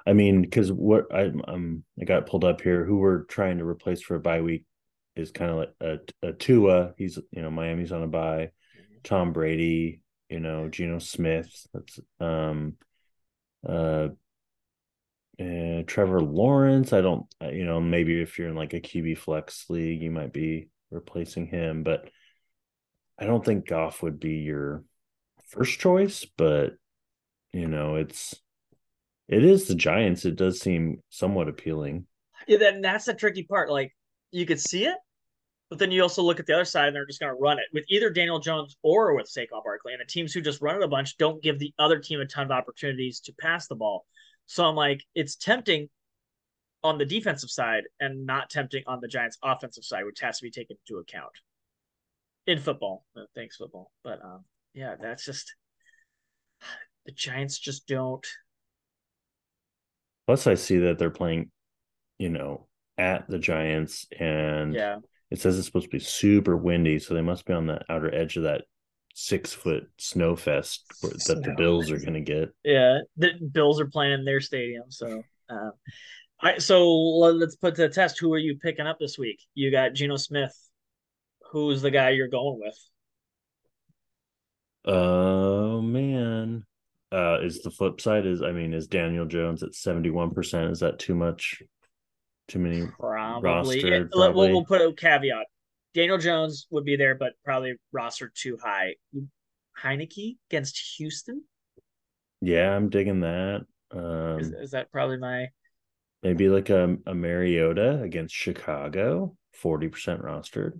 [0.05, 3.65] I mean, because what I um I got pulled up here, who we're trying to
[3.65, 4.65] replace for a bye week
[5.15, 6.93] is kind of like a, a Tua.
[6.97, 8.51] He's you know Miami's on a bye.
[8.77, 8.95] Mm-hmm.
[9.03, 11.65] Tom Brady, you know Geno Smith.
[11.73, 12.75] That's um
[13.67, 14.09] uh
[15.39, 19.69] uh, Trevor Lawrence, I don't, you know, maybe if you're in like a QB flex
[19.69, 22.09] league, you might be replacing him, but
[23.19, 24.83] I don't think Goff would be your
[25.47, 26.25] first choice.
[26.37, 26.75] But
[27.53, 28.35] you know, it's
[29.27, 30.25] it is the Giants.
[30.25, 32.07] It does seem somewhat appealing.
[32.47, 33.69] Yeah, then that's the tricky part.
[33.69, 33.95] Like
[34.31, 34.97] you could see it,
[35.69, 37.59] But then you also look at the other side and they're just going to run
[37.59, 39.93] it with either Daniel Jones or with Saquon Barkley.
[39.93, 42.25] And the teams who just run it a bunch don't give the other team a
[42.25, 44.05] ton of opportunities to pass the ball.
[44.47, 45.89] So I'm like, it's tempting
[46.83, 50.43] on the defensive side and not tempting on the Giants' offensive side, which has to
[50.43, 51.33] be taken into account
[52.49, 53.05] in football.
[53.15, 53.91] Uh, thanks, football.
[54.03, 55.53] But um, yeah, that's just
[57.05, 58.25] the Giants just don't.
[60.27, 61.51] Plus, I see that they're playing,
[62.17, 64.97] you know, at the Giants, and Yeah,
[65.31, 68.13] it says it's supposed to be super windy, so they must be on the outer
[68.13, 68.63] edge of that
[69.15, 72.49] six foot snow fest that the Bills are going to get.
[72.63, 72.99] yeah.
[73.17, 75.23] The Bills are playing in their stadium, so.
[75.49, 75.71] Um,
[76.41, 78.19] I, so let- let's put to the test.
[78.19, 79.41] Who are you picking up this week?
[79.55, 80.55] You got Geno Smith.
[81.51, 82.77] Who's the guy you're going with?
[84.85, 86.65] Oh man.
[87.11, 90.71] Uh is the flip side is I mean is Daniel Jones at 71%?
[90.71, 91.61] Is that too much?
[92.47, 93.81] Too many Probably.
[93.81, 94.51] Rostered, It- let- we'll, probably.
[94.53, 95.45] we'll put a caveat.
[95.93, 98.95] Daniel Jones would be there, but probably roster too high.
[99.81, 101.43] Heinicke against Houston
[102.41, 103.65] Yeah, I'm digging that.
[103.91, 105.47] Um is, is that probably my
[106.21, 110.79] maybe like a, a Mariota against Chicago, 40% rostered.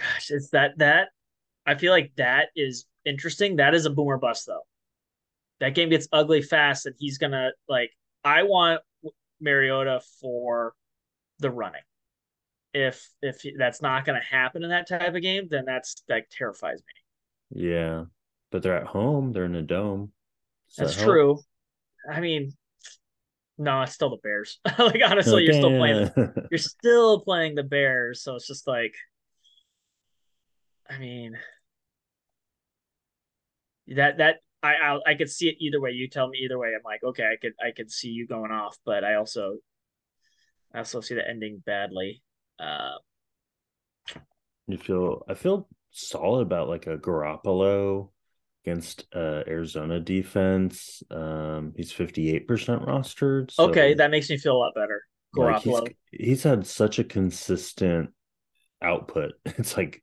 [0.00, 0.30] Gosh?
[0.30, 1.08] It's that that
[1.66, 3.56] I feel like that is interesting.
[3.56, 4.66] That is a boomer bust though.
[5.60, 7.90] That game gets ugly fast, and he's gonna like.
[8.22, 8.82] I want
[9.40, 10.74] Mariota for
[11.38, 11.82] the running.
[12.72, 16.78] If if that's not gonna happen in that type of game, then that's that terrifies
[16.78, 17.62] me.
[17.62, 18.04] Yeah.
[18.50, 20.12] But they're at home, they're in a dome.
[20.76, 21.40] That That's true.
[22.10, 22.52] I mean,
[23.58, 24.58] no, it's still the Bears.
[24.78, 26.10] like honestly, you're still playing.
[26.16, 26.40] Okay.
[26.50, 28.94] You're still playing the Bears, so it's just like,
[30.90, 31.38] I mean,
[33.88, 35.90] that that I I, I could see it either way.
[35.92, 36.68] You tell me either way.
[36.68, 39.58] I'm like, okay, I could I could see you going off, but I also
[40.74, 42.22] I also see the ending badly.
[42.58, 42.96] Uh,
[44.66, 48.10] You feel I feel solid about like a Garoppolo
[48.64, 51.02] against uh Arizona defense.
[51.10, 53.50] Um he's 58% rostered.
[53.50, 55.02] So okay, that makes me feel a lot better.
[55.34, 55.94] like he's Garoppolo.
[56.12, 58.10] he's had such a consistent
[58.82, 59.32] output.
[59.44, 60.02] It's like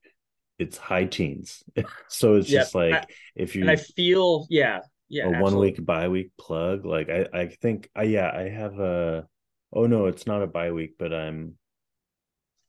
[0.60, 1.63] it's high teens.
[2.10, 5.58] So it's Yep, just like I- if you and I feel yeah yeah a one
[5.58, 9.28] week bye week plug, like I I think I yeah, I have a
[9.74, 11.58] oh no, it's not a bye week, but I'm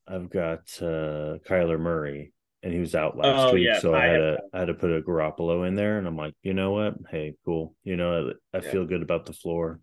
[0.07, 4.01] I've got uh Kyler Murray and he was out last Oh, week, yeah, so I,
[4.01, 6.55] I had to I had to put a Garoppolo in there, and I'm like, you
[6.55, 6.94] know what?
[7.11, 7.74] Hey, cool.
[7.85, 8.70] You know, I, I Yeah.
[8.72, 9.81] feel good about the floor.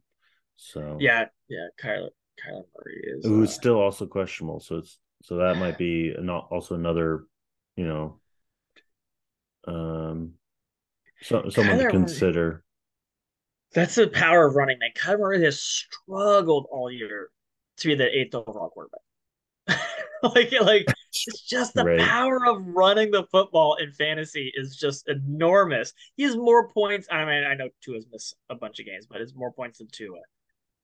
[0.58, 2.10] So Yeah yeah Kyler
[2.44, 4.60] Kyler Murray is who's uh, still also questionable.
[4.60, 7.26] So it's so that might be not also another,
[7.76, 8.20] you know,
[9.68, 10.34] um,
[11.22, 12.64] so, someone Kyler to Murray- consider.
[13.74, 14.92] That's the power of running, man.
[14.96, 17.30] Kyler Murray has struggled all year
[17.78, 19.02] to be the eighth overall quarterback.
[20.24, 20.86] like, like
[21.26, 22.00] it's just the Right.
[22.00, 25.94] power of running the football in fantasy is just enormous.
[26.16, 27.08] He has more points.
[27.12, 29.88] I mean, I know Tua's missed a bunch of games, but it's more points than
[29.92, 30.20] Tua.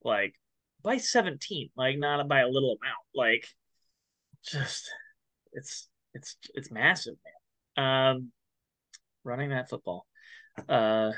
[0.03, 0.33] Like
[0.83, 2.97] by 17, like not by a little amount.
[3.15, 3.47] Like
[4.43, 4.89] just
[5.53, 7.15] it's it's it's massive,
[7.77, 8.13] man.
[8.13, 8.31] Um
[9.23, 10.05] running that football.
[10.67, 11.11] Uh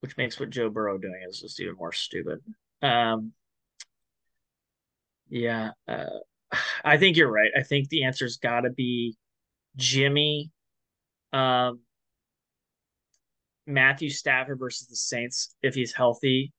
[0.00, 2.38] which makes what Joe Burrow doing is just even more stupid.
[2.80, 3.32] Um,
[5.28, 6.06] yeah, uh,
[6.84, 7.50] I think you're right.
[7.56, 9.16] I think the answer's got to be
[9.76, 10.50] Jimmy,
[11.32, 11.80] um,
[13.66, 16.52] Matthew Stafford versus the Saints if he's healthy.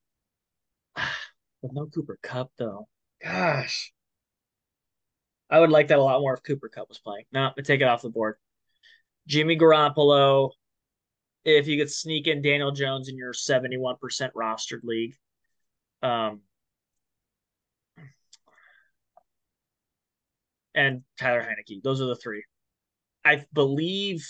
[1.62, 2.86] With no Cooper Kupp though,
[3.24, 3.92] gosh,
[5.50, 7.24] I would like that a lot more if Cooper Kupp was playing.
[7.32, 8.36] No, I take it off the board.
[9.26, 10.50] Jimmy Garoppolo,
[11.44, 13.96] if you could sneak in Daniel Jones in your 71%
[14.36, 15.14] rostered league.
[16.02, 16.42] Um,
[20.74, 21.82] and Tyler Heinicke.
[21.82, 22.44] Those are the three.
[23.24, 24.26] I believe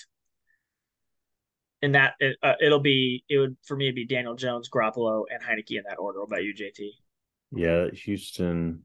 [1.83, 5.25] in that it, uh, it'll be it would for me it'd be Daniel Jones, Garoppolo,
[5.31, 6.21] and Heinicke in that order.
[6.21, 6.91] What about you, JT?
[7.53, 8.83] Yeah, Houston,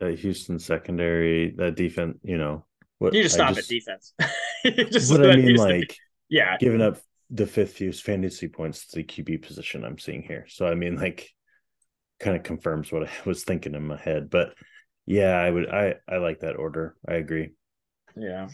[0.00, 2.64] that Houston secondary, that defense, you know,
[2.98, 4.14] what You just stop just- at defense.
[4.90, 5.96] Just But I mean, Houston- like
[6.28, 6.98] yeah, giving up
[7.30, 10.46] the fifth fewest fantasy points to the QB position I'm seeing here.
[10.48, 11.30] So I mean, like,
[12.18, 14.30] kind of confirms what I was thinking in my head.
[14.30, 14.54] But
[15.06, 16.96] yeah, I would, I, I like that order.
[17.08, 17.50] I agree.
[18.16, 18.48] yeah,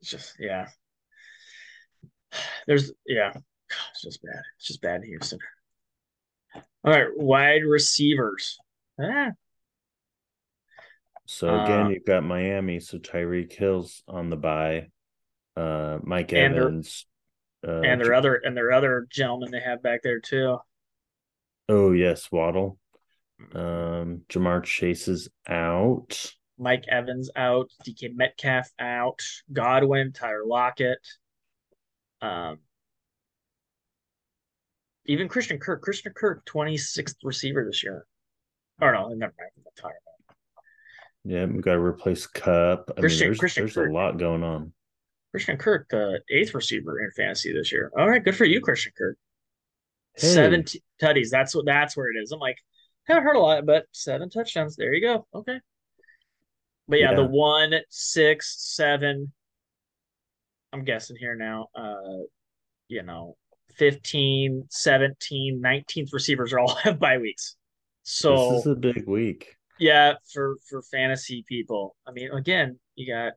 [0.00, 0.68] it's just yeah.
[2.66, 3.32] There's yeah,
[3.90, 4.42] it's just bad.
[4.56, 5.38] It's just bad in Houston.
[6.84, 8.58] All right, wide receivers.
[9.00, 9.30] Ah,
[11.26, 12.80] So again, Uh, you've got Miami.
[12.80, 14.90] So Tyreek Hill's on the bye.
[15.56, 17.06] Uh, Mike And their- Evans.
[17.66, 20.58] Uh, and their other and their other gentleman they have back there too.
[21.68, 22.78] oh yes, Waddle.
[23.54, 26.34] Um, Ja'Marr Chase is out.
[26.58, 29.20] Mike Evans out, DK Metcalf out,
[29.52, 30.98] Godwin, Tyler Lockett,
[32.20, 32.58] um,
[35.06, 35.82] even Christian Kirk.
[35.82, 38.06] Christian Kirk, 26th receiver this year.
[38.80, 39.50] Or no, never mind.
[39.56, 39.92] I'm about.
[41.24, 42.90] Yeah, we got to replace Kupp.
[42.96, 43.90] I Christian- mean, there's, Christian there's Kirk.
[43.90, 44.72] a lot going on.
[45.30, 47.90] Christian Kirk, the eighth receiver in fantasy this year.
[47.96, 49.16] All right, good for you, Christian Kirk.
[50.16, 50.26] Hey.
[50.26, 51.30] Seven t- tutties.
[51.30, 51.64] That's what.
[51.64, 52.32] That's where it is.
[52.32, 52.58] I'm like,
[53.04, 54.76] haven't heard a lot, but seven touchdowns.
[54.76, 55.26] There you go.
[55.34, 55.58] Okay.
[56.88, 57.28] But yeah, the Yeah.
[57.28, 59.32] one, six, seven.
[60.72, 61.68] I'm guessing here now.
[61.74, 62.24] Uh,
[62.88, 63.36] you know,
[63.76, 67.56] 15, 17, 19th receivers are all have bye weeks.
[68.02, 69.56] So this is a big week.
[69.82, 71.96] Yeah, for for fantasy people.
[72.06, 73.32] I mean, again, you got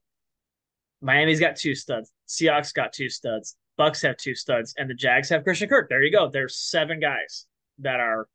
[1.02, 5.28] Miami's got two studs, Seahawks got two studs, Bucs have two studs, and the Jags
[5.30, 5.90] have Christian Kirk.
[5.90, 6.30] There you go.
[6.30, 7.48] There's seven guys
[7.80, 8.28] that are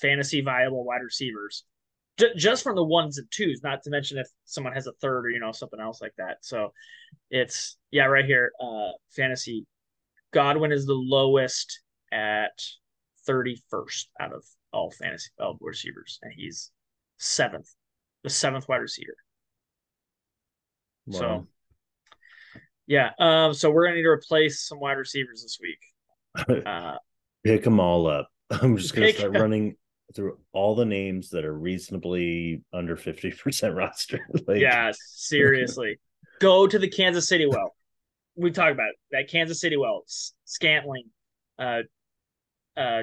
[0.00, 1.64] fantasy viable wide receivers,
[2.18, 3.60] J- just from the ones and twos.
[3.62, 6.38] Not to mention if someone has a third or you know something else like that.
[6.40, 6.72] So
[7.30, 8.50] it's yeah, right here.
[8.58, 9.66] Uh, fantasy
[10.32, 12.58] Godwin is the lowest at
[13.28, 16.70] 31st out of all fantasy all receivers, and he's
[17.18, 17.68] seventh,
[18.24, 19.14] the seventh wide receiver.
[21.10, 21.46] So,
[22.86, 23.10] Yeah.
[23.18, 23.54] Um.
[23.54, 25.78] So we're gonna need to replace some wide receivers this week.
[26.66, 26.96] Uh.
[27.44, 28.28] Pick them all up.
[28.50, 29.76] I'm just going to Pick- start running
[30.14, 34.20] through all the names that are reasonably under 50% roster.
[34.46, 34.90] like, yeah.
[34.94, 35.98] Seriously,
[36.40, 37.74] go to the Kansas City well.
[38.36, 38.96] We talked about it.
[39.12, 40.02] that Kansas City well.
[40.44, 41.04] Scantling.
[41.58, 41.82] Uh.
[42.76, 43.02] Uh.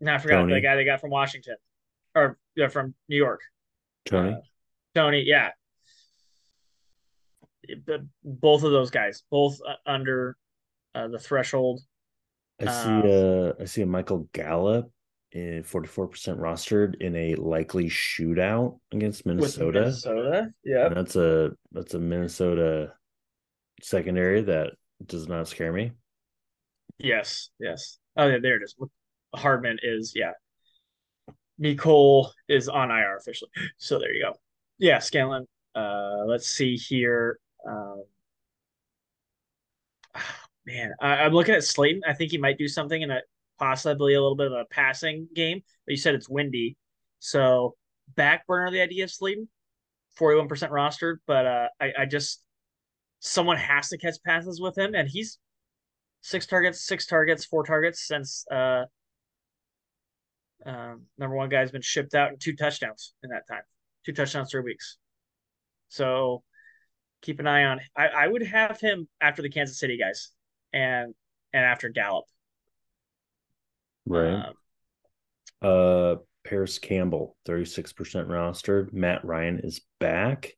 [0.00, 0.54] Now I forgot Toney.
[0.54, 1.56] the guy they got from Washington,
[2.14, 3.40] or yeah, from New York.
[4.06, 4.32] Toney.
[4.32, 4.40] Uh,
[4.94, 5.50] Toney, yeah.
[7.86, 10.36] But both of those guys, both uh, under
[10.94, 11.80] uh, the threshold.
[12.60, 14.90] I see um, uh I see a Michael Gallup
[15.32, 19.80] in 44% rostered in a likely shootout against Minnesota.
[19.80, 20.86] Minnesota, yeah.
[20.86, 22.92] And that's a that's a Minnesota
[23.80, 24.72] secondary that
[25.06, 25.92] does not scare me.
[26.98, 27.98] Yes, yes.
[28.16, 28.76] Oh, yeah, there it is.
[29.34, 30.32] Hardman is, yeah.
[31.62, 33.50] Mecole is on IR officially.
[33.78, 34.34] So there you go.
[34.78, 35.46] Yeah, Scanlon.
[35.74, 37.38] Uh, let's see here.
[37.66, 38.04] Um,
[40.66, 42.02] man, I, I'm looking at Slayton.
[42.06, 43.20] I think he might do something in a
[43.58, 45.62] possibly a little bit of a passing game.
[45.86, 46.76] But you said it's windy,
[47.20, 47.76] so
[48.16, 49.48] back burner the idea of Slayton.
[50.16, 52.42] Forty-one percent rostered, but uh, I, I just
[53.20, 55.38] someone has to catch passes with him, and he's
[56.20, 58.84] six targets, six targets, four targets since uh,
[60.66, 63.62] um, number one guy's been shipped out in two touchdowns in that time,
[64.04, 64.96] two touchdowns three weeks.
[65.88, 66.42] So
[67.20, 67.80] keep an eye on.
[67.96, 70.30] I, I would have him after the Kansas City guys,
[70.72, 71.14] and
[71.52, 72.24] and after Gallup.
[74.06, 74.44] Right.
[74.46, 74.54] Um,
[75.60, 78.92] Uh Parris Campbell, 36% rostered.
[78.92, 80.54] Matt Ryan is back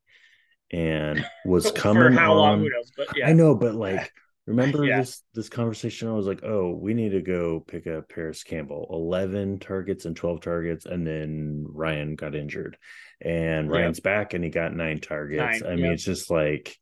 [0.71, 2.37] and was coming how on.
[2.37, 2.59] long?
[2.61, 2.91] Who knows?
[2.97, 4.11] But yeah, I know, but like
[4.45, 4.99] remember Yeah.
[4.99, 6.07] this this conversation?
[6.07, 8.87] I was like, oh, we need to go pick up Parris Campbell.
[8.91, 12.77] 11 targets and 12 targets, and then Ryan got injured.
[13.21, 13.73] And Yeah.
[13.77, 15.61] Ryan's back and he got nine targets.
[15.61, 16.77] Nine, I mean, it's just like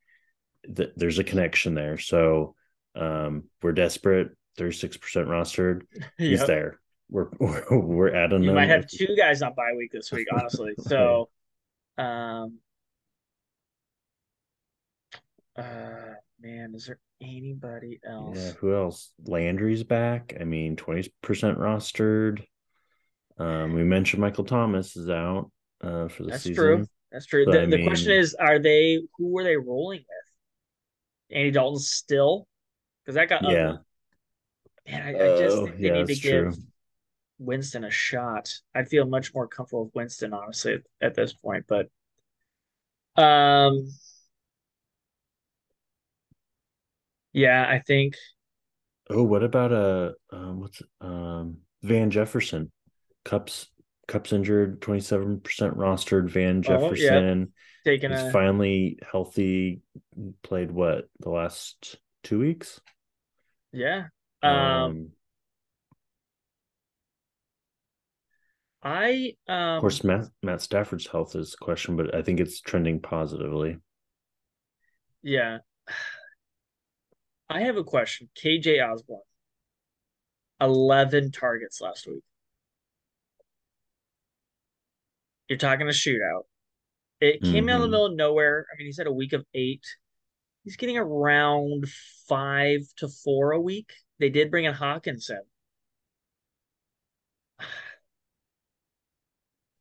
[0.76, 1.98] th- there's a connection there.
[1.98, 2.56] So
[2.96, 4.30] um we're desperate.
[4.60, 5.82] 36% rostered.
[6.18, 6.48] He's Yep.
[6.48, 6.80] there.
[7.10, 8.56] We're we're, we're adding You him.
[8.56, 10.74] might have two guys on bye week this week, honestly.
[10.88, 11.30] So,
[11.98, 12.60] um,
[15.56, 18.44] uh, man, is there anybody else?
[18.44, 19.12] Yeah, who else?
[19.26, 20.34] Landry's back.
[20.40, 22.46] I mean, 20% rostered.
[23.38, 26.50] Um, we mentioned Michael Thomas is out uh for the That's season.
[26.50, 26.88] true.
[27.12, 27.46] That's true.
[27.46, 31.38] But The, I the question is, are they who were they rolling with?
[31.38, 32.48] Andy Dalton still?
[33.04, 33.44] Because that got Yeah.
[33.46, 33.82] ugly.
[34.88, 36.58] Man, I, I just Oh, think they yeah, need to that's give true.
[37.40, 38.54] Winston a shot.
[38.76, 41.66] I'd feel much more comfortable with Winston, honestly, at, at this point.
[41.68, 41.90] But
[43.16, 43.88] um
[47.34, 48.16] yeah, I think
[49.10, 52.72] Oh, what about uh um what's um Van Jefferson?
[53.26, 53.68] Kupp's
[54.08, 55.42] Kupp's injured, 27%
[55.76, 56.30] rostered.
[56.30, 56.80] Van Oh, yeah.
[56.80, 57.54] Jefferson
[57.86, 59.82] taking is a finally healthy.
[60.42, 62.80] Played what the last two weeks?
[63.72, 64.06] yeah.
[64.42, 65.10] Um,
[68.84, 72.60] I um of course, Matt Matt Stafford's health is a question, but I think it's
[72.62, 73.78] trending positively.
[75.22, 75.60] Yeah.
[77.54, 78.30] I have a question.
[78.36, 79.22] KJ Osborn.
[80.60, 82.24] 11 targets last week.
[85.48, 86.44] You're talking a shootout.
[87.20, 87.92] It came out of the Mhm.
[87.92, 88.66] middle of nowhere.
[88.72, 89.86] I mean, he's had a week of eight.
[90.64, 91.88] He's getting around
[92.28, 93.94] five to four a week.
[94.18, 95.42] They did bring in Hockenson.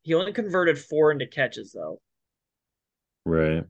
[0.03, 2.01] He only converted four into catches, though.
[3.25, 3.63] Right.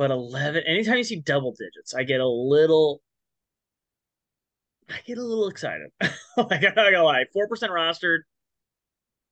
[0.00, 3.02] But 11, anytime you see double digits, I get a little,
[4.88, 5.90] I get a little excited.
[6.00, 7.24] like, I'm not gonna lie.
[7.36, 8.20] 4% rostered.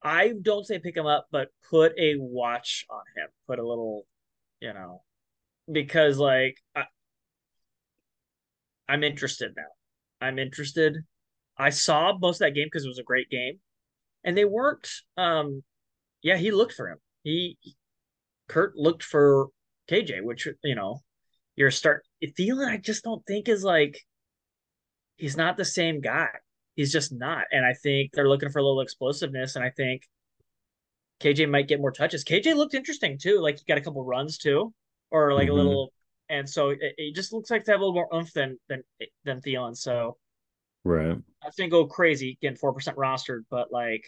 [0.03, 3.29] I don't say pick him up, but put a watch on him.
[3.47, 4.05] Put a little,
[4.59, 5.01] you know,
[5.71, 6.83] because like I,
[8.87, 9.63] I'm interested now.
[10.21, 10.97] I'm interested.
[11.57, 13.59] I saw most of that game because it was a great game,
[14.23, 14.87] and they weren't.
[15.17, 15.63] Um,
[16.21, 16.99] yeah, he looked for him.
[17.23, 17.57] He
[18.47, 19.47] Kurt looked for
[19.89, 21.01] KJ, which you know,
[21.55, 22.67] you're start Thielen.
[22.67, 23.99] I just don't think is like
[25.15, 26.29] he's not the same guy.
[26.75, 30.03] He's just not, and I think they're looking for a little explosiveness, and I think
[31.19, 32.23] KJ might get more touches.
[32.23, 33.41] KJ looked interesting too.
[33.41, 34.73] Like he got a couple runs too,
[35.11, 35.51] or like mm-hmm.
[35.51, 35.93] a little,
[36.29, 38.83] and so it, it, just looks like they have a little more oomph than than
[39.25, 39.75] than Thielen.
[39.75, 40.17] So,
[40.85, 44.05] right, I think go crazy again, four percent rostered, but like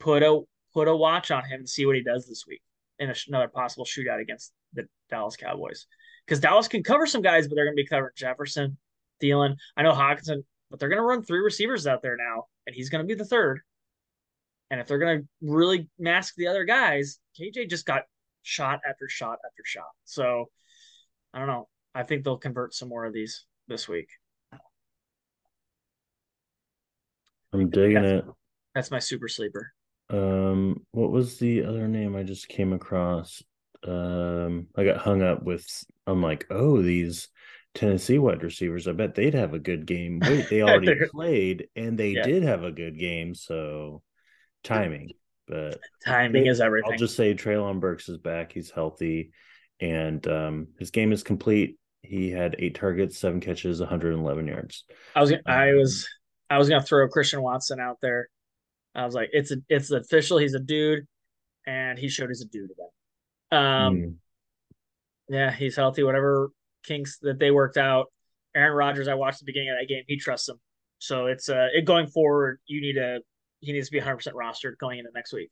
[0.00, 0.40] put a
[0.72, 2.62] put a watch on him and see what he does this week
[3.02, 5.86] in a, another possible shootout against the Dallas Cowboys.
[6.26, 8.78] Because Dallas can cover some guys, but they're going to be covering Jefferson,
[9.20, 9.56] Thielen.
[9.76, 12.90] I know Hockenson, but they're going to run three receivers out there now, and he's
[12.90, 13.60] going to be the third.
[14.70, 18.04] And if they're going to really mask the other guys, KJ just got
[18.42, 19.90] shot after shot after shot.
[20.04, 20.46] So
[21.34, 21.68] I don't know.
[21.94, 24.08] I think they'll convert some more of these this week.
[27.52, 28.24] I'm digging that's, it.
[28.74, 29.72] That's my super sleeper.
[30.12, 33.42] Um, what was the other name I just came across?
[33.86, 35.66] Um, I got hung up with.
[36.06, 37.28] I'm like, oh, these
[37.74, 38.86] Tennessee wide receivers.
[38.86, 40.20] I bet they'd have a good game.
[40.22, 42.22] Wait, they already played, and they yeah.
[42.22, 43.34] did have a good game.
[43.34, 44.02] So
[44.62, 45.12] timing,
[45.48, 46.92] but timing is everything.
[46.92, 48.52] I'll just say Treylon Burks is back.
[48.52, 49.32] He's healthy,
[49.80, 51.78] and um, his game is complete.
[52.02, 54.84] He had eight targets, seven catches, 111 yards.
[55.14, 56.08] I was I was
[56.50, 58.28] I was gonna throw Christian Watson out there.
[58.94, 60.38] I was like, it's a, it's official.
[60.38, 61.06] He's a dude,
[61.66, 63.60] and he showed he's a dude again.
[63.60, 64.14] Um, mm.
[65.28, 66.02] yeah, he's healthy.
[66.02, 66.50] Whatever
[66.84, 68.06] kinks that they worked out.
[68.54, 70.04] Aaron Rodgers, I watched the beginning of that game.
[70.06, 70.60] He trusts him,
[70.98, 72.60] so it's uh, it going forward.
[72.66, 73.20] You need to
[73.60, 75.50] he needs to be 100 percent rostered going into next week.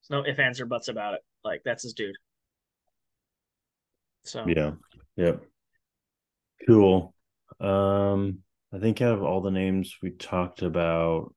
[0.00, 1.20] There's no if ands or buts about it.
[1.44, 2.14] Like that's his dude.
[4.24, 4.72] So yeah,
[5.16, 5.42] yep,
[6.66, 7.14] cool.
[7.60, 8.38] Um,
[8.72, 11.34] I think out of all the names we talked about,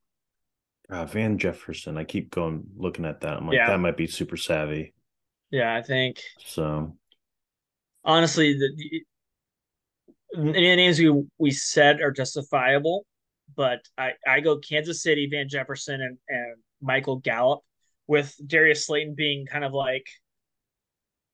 [0.91, 1.97] uh, Van Jefferson.
[1.97, 3.38] I keep going looking at that.
[3.38, 3.67] I'm like, yeah.
[3.67, 4.93] that might be super savvy.
[5.49, 6.95] Yeah, I think so.
[8.04, 9.04] Honestly, the,
[10.34, 13.06] the names we we said are justifiable,
[13.56, 17.62] but I I go Kansas City, Van Jefferson, and and Michael Gallup,
[18.08, 20.06] with Darius Slayton being kind of like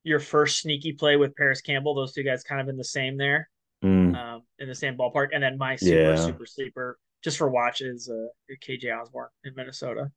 [0.04, 1.96] your first sneaky play with Parris Campbell.
[1.96, 3.50] Those two guys kind of in the same there,
[3.84, 4.16] mm.
[4.16, 6.16] um, in the same ballpark, and then my super yeah.
[6.16, 8.28] super sleeper just for watches, uh,
[8.66, 10.10] KJ Osborn in Minnesota.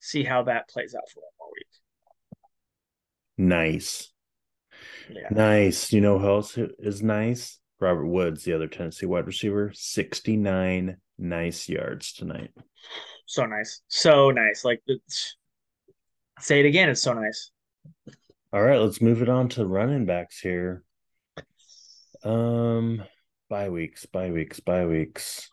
[0.00, 1.66] See how that plays out for one more week.
[3.36, 4.10] Nice.
[5.10, 5.28] Yeah.
[5.30, 5.92] Nice.
[5.92, 7.60] You know who else is nice?
[7.78, 12.52] Robert Woods, the other Tennessee wide receiver, 69 nice yards tonight.
[13.26, 13.82] So nice.
[13.88, 14.64] So nice.
[14.64, 14.80] Like,
[16.40, 16.88] say it again.
[16.88, 17.50] It's so nice.
[18.54, 18.80] All right.
[18.80, 20.84] Let's move it on to running backs here.
[22.24, 23.02] Um,
[23.50, 25.50] bye weeks, bye weeks, bye weeks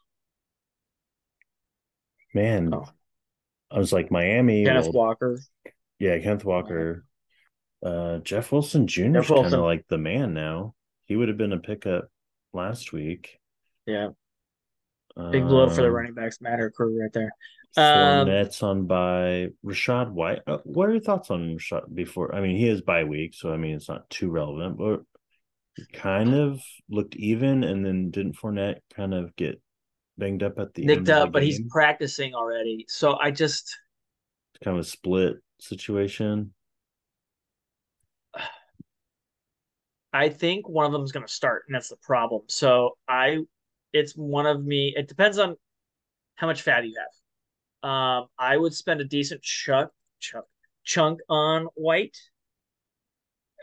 [2.33, 2.87] man, oh.
[3.71, 4.65] I was like Miami.
[4.65, 5.39] Kenneth well, Walker.
[5.99, 7.05] Yeah, Kenneth Walker.
[7.83, 9.19] Uh, Jeff Wilson Jr.
[9.19, 10.73] is kind of like the man now.
[11.05, 12.09] He would have been a pickup
[12.53, 13.39] last week.
[13.85, 14.09] Yeah.
[15.31, 17.31] Big blow um, for the um, running backs matter crew right there.
[17.75, 20.41] Um, Nets on by Rachaad White.
[20.47, 22.33] Uh, what are your thoughts on Rachaad before?
[22.33, 25.01] I mean, he is by week, so I mean it's not too relevant, but
[25.93, 29.61] kind of looked even, and then didn't Fournette kind of get
[30.17, 32.85] banged up at the nicked up, but he's practicing already.
[32.87, 33.77] So I just
[34.53, 36.53] it's kind of a split situation.
[40.13, 42.43] I think one of them is going to start, and that's the problem.
[42.47, 43.39] So I,
[43.93, 44.93] it's one of me.
[44.95, 45.55] It depends on
[46.35, 47.89] how much fat you have.
[47.89, 50.45] Um, I would spend a decent chunk, chunk,
[50.83, 52.17] chunk on White.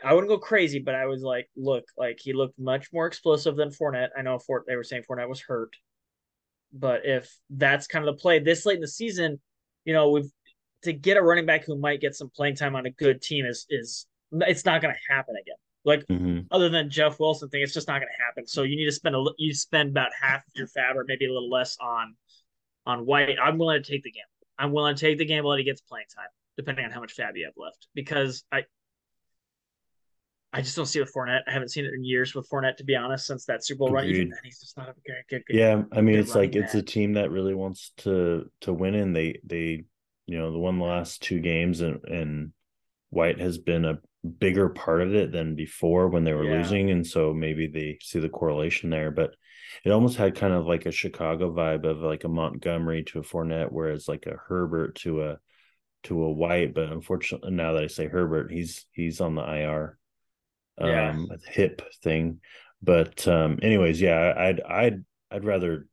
[0.03, 3.55] I wouldn't go crazy, but I was like, look, like he looked much more explosive
[3.55, 4.09] than Fournette.
[4.17, 5.73] I know Fort they were saying Fournette was hurt.
[6.73, 9.39] But if that's kind of the play this late in the season,
[9.85, 10.31] you know, we've
[10.83, 13.45] to get a running back who might get some playing time on a good team
[13.45, 15.55] is is it's not going to happen again.
[15.83, 16.41] Like mm-hmm.
[16.51, 18.47] other than Jeff Wilson thing, it's just not going to happen.
[18.47, 21.25] So you need to spend a you spend about half of your fab or maybe
[21.25, 22.15] a little less on
[22.85, 23.37] on White.
[23.41, 24.27] I'm willing to take the gamble.
[24.57, 27.13] I'm willing to take the gamble that he gets playing time, depending on how much
[27.13, 27.87] fab you have left.
[27.95, 28.63] Because I
[30.53, 31.41] I just don't see it with Fournette.
[31.47, 33.91] I haven't seen it in years with Fournette, to be honest, since that Super Bowl
[33.91, 34.05] run.
[34.05, 36.73] Even then, he's just not a good, good, good Yeah, I mean, it's like it's
[36.73, 39.85] a team that really wants to to win, and they they
[40.25, 42.51] you know the one last two games, and and
[43.09, 43.99] White has been a
[44.39, 46.57] bigger part of it than before when they were Yeah.
[46.57, 49.11] losing, and so maybe they see the correlation there.
[49.11, 49.35] But
[49.85, 53.23] it almost had kind of like a Chicago vibe of like a Montgomery to a
[53.23, 55.39] Fournette, whereas like a Herbert to a
[56.03, 56.73] to a White.
[56.73, 59.97] But unfortunately, now that I say Herbert, he's he's on the IR,
[60.79, 61.09] Yeah.
[61.11, 62.39] um, hip thing.
[62.81, 65.87] But um, anyways, yeah, I'd I'd I'd rather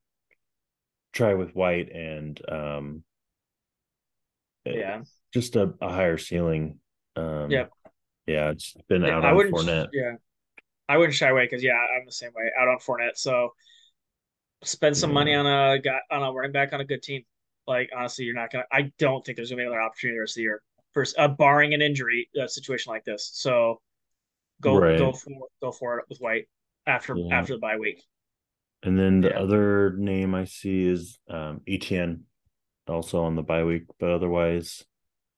[1.13, 3.05] try with White and um,
[4.65, 5.03] Yeah.
[5.33, 6.79] just a, a higher ceiling.
[7.17, 7.71] Um, Yep.
[8.27, 9.55] Yeah, it's been Yeah, out I on wouldn't.
[9.55, 9.89] Fournette.
[9.93, 10.17] Yeah,
[10.89, 12.51] I wouldn't shy away because yeah, I'm the same way.
[12.59, 13.55] Out on Fournette, so
[14.65, 17.25] spend some money on a guy on a running back on a good team.
[17.67, 18.65] Like honestly, you're not gonna.
[18.73, 20.63] I don't think there's gonna be another opportunity the rest of the year,
[20.93, 23.31] first, uh, barring an injury uh, situation like this.
[23.35, 23.81] So
[24.61, 24.99] go Right.
[24.99, 25.31] go for
[25.63, 26.49] go for it with White
[26.87, 27.39] after Yeah.
[27.39, 28.03] after the bye week.
[28.83, 29.41] And then the Yeah.
[29.41, 32.21] other name I see is um, ETN,
[32.87, 34.85] also on the bye week, but otherwise,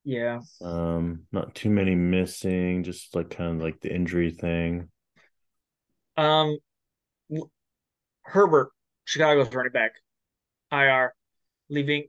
[0.04, 2.84] Yeah, um, not too many missing.
[2.84, 4.90] Just like kind of like the injury thing.
[6.16, 6.58] um,
[8.22, 8.70] Herbert,
[9.04, 9.92] Chicago's running back,
[10.70, 11.14] IR,
[11.68, 12.08] leaving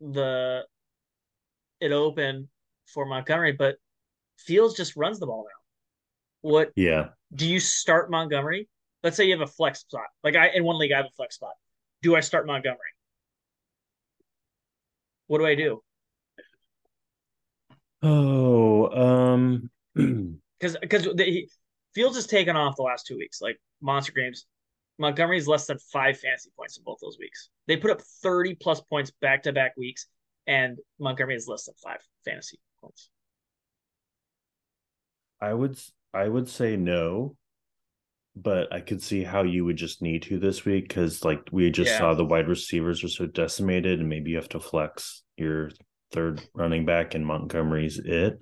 [0.00, 0.64] the
[1.80, 2.48] it open
[2.86, 3.76] for Montgomery, but
[4.38, 5.59] Fields just runs the ball now.
[6.42, 8.68] What Yeah, do you start Montgomery?
[9.02, 10.06] Let's say you have a flex spot.
[10.24, 11.54] Like I in one league, I have a flex spot.
[12.02, 12.78] Do I start Montgomery?
[15.28, 15.82] What do I do?
[18.02, 19.70] Oh, um,
[20.58, 21.48] Because because he
[21.94, 24.46] Fields has taken off the last two weeks, like monster games.
[24.98, 27.48] Montgomery's less than five fantasy points in both those weeks.
[27.66, 30.06] They put up 30 plus points back to back weeks,
[30.46, 33.08] and Montgomery is less than five fantasy points.
[35.40, 35.78] I would
[36.12, 37.36] I would say no,
[38.36, 41.70] but I could see how you would just need to this week because like we
[41.70, 41.98] just Yeah.
[41.98, 45.70] saw the wide receivers are so decimated, and maybe you have to flex your
[46.12, 48.40] third running back, and Montgomery's it.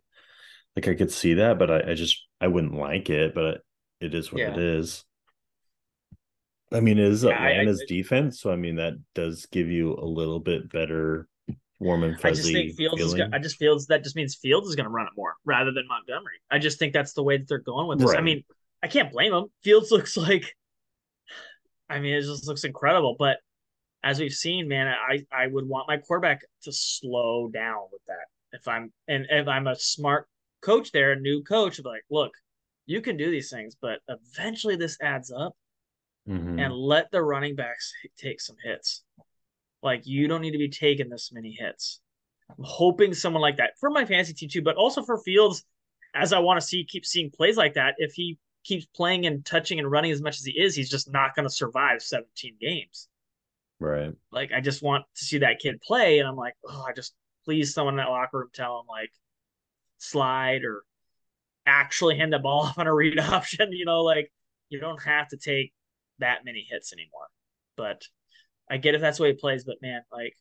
[0.76, 3.60] Like I could see that, but I, I just I wouldn't like it, but
[4.00, 4.52] it is what Yeah.
[4.52, 5.04] it is.
[6.70, 9.68] I mean, it is Yeah, I- I- Atlanta's defense, so I mean that does give
[9.68, 11.26] you a little bit better
[11.80, 13.14] warm and I just think Fields is.
[13.14, 15.70] Gonna, I just feels that just means Fields is going to run it more rather
[15.72, 16.40] than Montgomery.
[16.50, 18.14] I just think that's the way that they're going with this.
[18.14, 18.44] I mean,
[18.82, 19.46] I can't blame them.
[19.62, 20.54] Fields looks like.
[21.88, 23.16] I mean, it just looks incredible.
[23.18, 23.38] But
[24.02, 28.26] as we've seen, man, I I would want my quarterback to slow down with that.
[28.52, 30.26] If I'm and if I'm a smart
[30.60, 32.32] coach there, a new coach, like, look,
[32.86, 35.54] you can do these things, but eventually this adds up
[36.28, 36.60] Mhm.
[36.62, 39.02] and let the running backs take some hits.
[39.82, 42.00] Like you don't need to be taking this many hits.
[42.50, 45.64] I'm hoping someone like that for my fantasy team too, but also for Fields,
[46.14, 47.94] as I want to see keep seeing plays like that.
[47.98, 51.10] If he keeps playing and touching and running as much as he is, he's just
[51.12, 53.08] not going to survive 17 games.
[53.80, 54.14] right.
[54.32, 57.14] Like I just want to see that kid play, and I'm like, oh, I just
[57.44, 59.10] please someone in that locker room tell him like
[59.98, 60.82] slide or
[61.66, 63.72] actually hand the ball off on a read option.
[63.72, 64.32] You know, like
[64.70, 65.72] you don't have to take
[66.18, 67.28] that many hits anymore.
[67.76, 68.02] But
[68.70, 70.34] I get if that's the way he plays, but man, like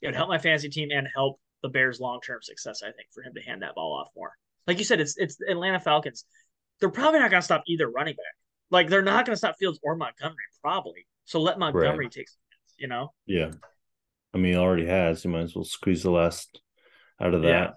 [0.00, 2.82] it would help my fantasy team and help the Bears' long term success.
[2.82, 4.32] I think for him to hand that ball off more.
[4.66, 6.24] Like you said, it's it's the Atlanta Falcons.
[6.80, 8.24] They're probably not going to stop either running back.
[8.70, 11.06] Like they're not going to stop Fields or Montgomery, probably.
[11.24, 12.74] So let Montgomery take some hits.
[12.78, 13.12] You know?
[13.26, 13.50] Yeah.
[14.34, 15.22] I mean, he already has.
[15.22, 16.60] He might as well squeeze the last
[17.20, 17.50] out of Yeah.
[17.50, 17.74] that,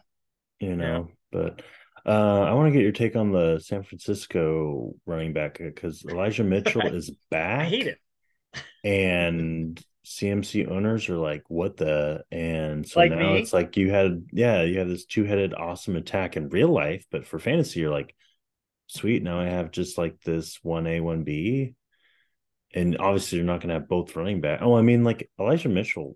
[0.59, 1.09] you know.
[1.31, 1.61] But
[2.05, 6.43] uh, I want to get your take on the San Francisco running back because Elijah
[6.45, 7.61] Mitchell is back.
[7.61, 7.99] I hate it.
[8.83, 12.23] And CMC owners are like, what the?
[12.31, 13.39] And so Like now me?
[13.39, 17.05] it's like you had, yeah, you have this two headed awesome attack in real life,
[17.11, 18.15] but for fantasy, you're like,
[18.87, 19.23] sweet.
[19.23, 21.75] Now I have just like this 1A, 1B.
[22.73, 24.61] And obviously, you're not going to have both running back.
[24.61, 26.15] Oh, I mean, like Elijah Mitchell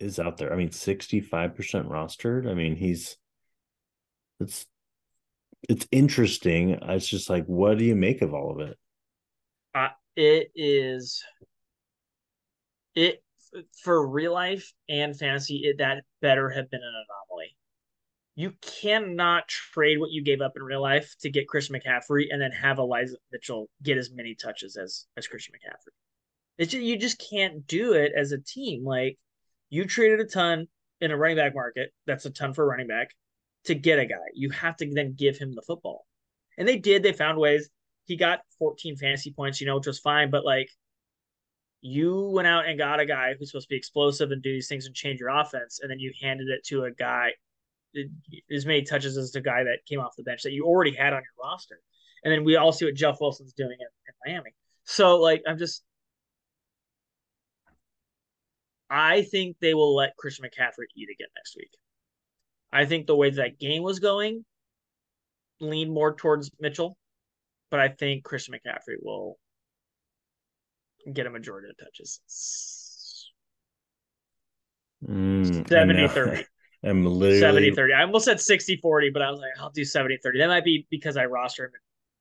[0.00, 0.52] is out there.
[0.52, 2.48] I mean, 65% rostered.
[2.48, 3.16] I mean, he's
[4.40, 4.66] it's
[5.68, 6.70] it's interesting.
[6.82, 8.78] It's just like, what do you make of all of it?
[9.74, 11.22] Uh, it is
[12.98, 13.22] it
[13.82, 15.62] for real life and fantasy.
[15.64, 17.56] It that better have been an anomaly.
[18.34, 22.40] You cannot trade what you gave up in real life to get Christian McCaffrey and
[22.40, 25.92] then have Elijah Mitchell get as many touches as as Christian McCaffrey.
[26.58, 28.84] It's just, you just can't do it as a team.
[28.84, 29.18] Like
[29.70, 30.66] you traded a ton
[31.00, 31.92] in a running back market.
[32.06, 33.10] That's a ton for a running back
[33.64, 34.16] to get a guy.
[34.34, 36.06] You have to then give him the football.
[36.56, 37.02] And they did.
[37.02, 37.68] They found ways.
[38.04, 40.30] He got 14 fantasy points, you know, which was fine.
[40.30, 40.70] But like,
[41.80, 44.68] you went out and got a guy who's supposed to be explosive and do these
[44.68, 47.30] things and change your offense, and then you handed it to a guy
[48.52, 51.12] as many touches as the guy that came off the bench that you already had
[51.12, 51.80] on your roster.
[52.24, 54.50] And then we all see what Jeff Wilson's doing in, in Miami.
[54.84, 55.82] So like, I'm just.
[58.90, 61.70] I think they will let Christian McCaffrey eat again next week.
[62.72, 64.44] I think the way that game was going,
[65.60, 66.96] lean more towards Mitchell,
[67.70, 69.38] but I think Christian McCaffrey will
[71.12, 72.20] get a majority of touches.
[75.06, 76.44] Mm, 70 30.
[76.84, 77.92] I'm literally 70 30.
[77.92, 80.38] I almost said 60 40, but I was like, I'll do 70 30.
[80.38, 81.80] That might be because I roster him in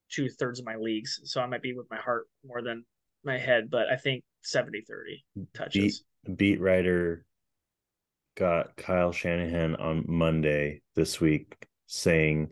[0.10, 1.22] two thirds of my leagues.
[1.26, 2.84] So I might be with my heart more than
[3.24, 6.04] my head, but I think 70 30 touches.
[6.26, 7.26] beat, beat writer
[8.36, 12.50] got Kyle Shanahan on Monday this week saying,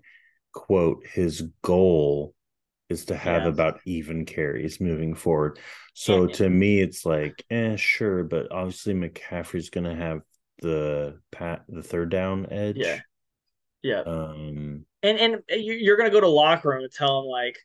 [0.54, 2.35] quote, his goal
[2.90, 3.50] is to have Yeah.
[3.50, 5.60] about even carries moving forward.
[5.94, 6.34] So Yeah.
[6.36, 10.22] to me, it's like, eh, sure, but obviously McCaffrey's gonna have
[10.62, 12.78] the pat the third down edge.
[12.78, 13.00] Yeah.
[13.82, 14.02] Yeah.
[14.02, 17.58] Um and and you- you're gonna go to locker room and tell him like,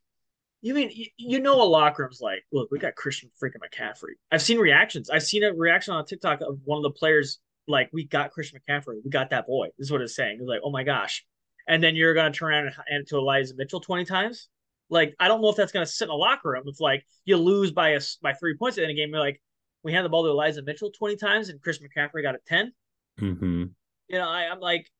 [0.62, 4.14] you mean you, you know a locker room's like, look, we got Christian freaking McCaffrey.
[4.31, 5.09] I've seen reactions.
[5.11, 8.59] I've seen a reaction on TikTok of one of the players like, we got Christian
[8.68, 9.01] McCaffrey.
[9.05, 9.68] We got that boy.
[9.79, 10.39] This is what it's saying.
[10.41, 11.25] It's like, oh my gosh.
[11.68, 14.49] And then you're gonna turn around and hand it to Elijah Mitchell 20 times.
[14.91, 16.64] Like, I don't know if that's gonna sit in a locker room.
[16.66, 19.11] If like you lose by a by three points at the end of the game,
[19.11, 19.41] you're like,
[19.82, 22.72] we hand the ball to Elijah Mitchell 20 times and Chris McCaffrey got a 10
[23.20, 23.70] mhm.
[24.09, 24.91] you know, I, I'm like,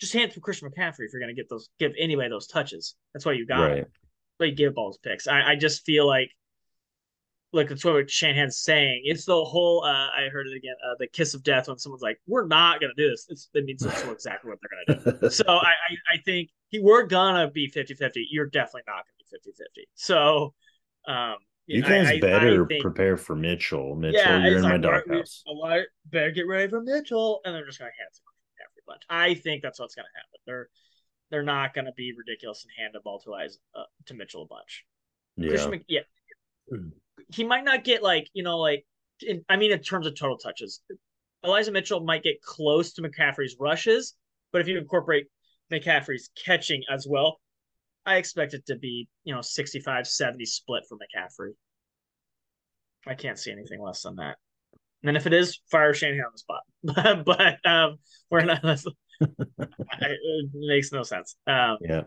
[0.00, 2.46] just hand it to Christian McCaffrey if you're going to get those, give anybody those
[2.46, 2.94] touches.
[3.12, 3.78] That's why you got right.
[3.78, 3.86] him.
[4.38, 5.26] But you give balls picks.
[5.26, 6.30] I, I just feel like,
[7.52, 9.02] like that's what Shanahan's saying.
[9.04, 9.82] It's the whole.
[9.82, 10.74] Uh, I heard it again.
[10.84, 13.48] Uh, the kiss of death when someone's like, "We're not going to do this." It's,
[13.54, 15.30] it means that's exactly what they're going to do.
[15.30, 18.26] So I, I, I think he, we're gonna be 50-50.
[18.30, 19.84] You're definitely not going to 50-50.
[19.94, 20.54] So,
[21.06, 23.94] um, you I- guys I- I better think- prepare for Mitchell.
[23.94, 25.42] Mitchell, yeah, you're in my like, all right, we- doghouse.
[25.46, 28.22] a lot- better get ready for Mitchell, and they're just going to hand it to
[28.22, 29.02] McCaffrey bunch.
[29.10, 30.40] I think that's what's going to happen.
[30.46, 30.68] They're
[31.30, 34.44] they're not going to be ridiculous and hand the ball to Isa, uh, to Mitchell
[34.44, 34.86] a bunch.
[35.36, 35.48] Yeah.
[35.50, 36.00] Christian Mc, yeah,
[37.34, 38.86] he might not get like you know like
[39.20, 40.80] in, I mean in terms of total touches,
[41.44, 44.14] Elijah Mitchell might get close to McCaffrey's rushes,
[44.52, 45.26] but if you incorporate
[45.70, 47.40] McCaffrey's catching as well,
[48.08, 51.52] I expect it to be you know 65-70 split for McCaffrey.
[53.06, 54.36] I can't see anything less than that.
[55.04, 57.24] And if it is, fire Shanahan on the spot.
[57.24, 57.98] but um,
[58.30, 58.64] we're not.
[59.20, 61.34] It makes no sense.
[61.46, 62.02] Um, Yeah.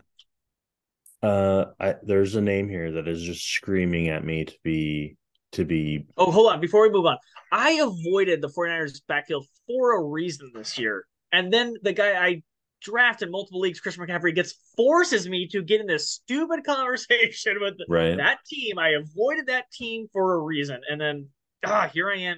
[1.21, 5.17] Uh, I there's a name here that is just screaming at me to be
[5.51, 6.05] to be.
[6.17, 6.61] Oh, hold on.
[6.61, 7.17] Before we move on,
[7.51, 11.05] I avoided the 49ers backfield for a reason this year.
[11.33, 12.43] And then the guy I
[12.81, 17.57] drafted in multiple leagues, Christian McCaffrey, gets forces me to get in this stupid conversation
[17.61, 18.17] with Right.
[18.17, 18.77] that team.
[18.79, 20.81] I avoided that team for a reason.
[20.89, 21.29] And then
[21.65, 22.37] ah, here I am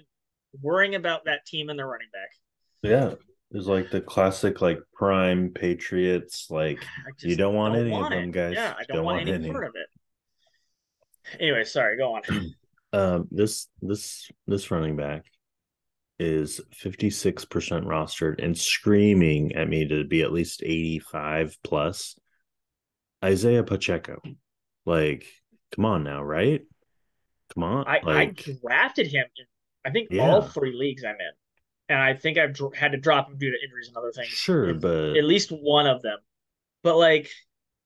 [0.61, 2.29] worrying about that team and their running back.
[2.81, 3.15] Yeah.
[3.55, 6.47] It's like the classic like prime Patriots.
[6.49, 6.83] Like
[7.21, 8.31] You don't want any of them, it.
[8.31, 8.53] guys.
[8.55, 9.51] Yeah, I don't, don't want, want any any.
[9.51, 9.87] part of it.
[11.39, 12.21] Anyway, sorry, go on.
[12.93, 15.25] um this this this running back
[16.20, 17.47] is 56%
[17.86, 22.18] rostered and screaming at me to be at least 85 plus.
[23.24, 24.22] Isaiah Pacheco.
[24.86, 25.26] Like,
[25.76, 26.61] come on now, right?
[27.53, 27.88] Come on.
[27.88, 29.45] I, like, I drafted him in,
[29.86, 30.24] I think, Yeah.
[30.30, 31.32] all three leagues I'm in.
[31.89, 34.28] And I think I've had to drop him due to injuries and other things.
[34.28, 36.18] sure, in but at least one of them.
[36.82, 37.30] But like,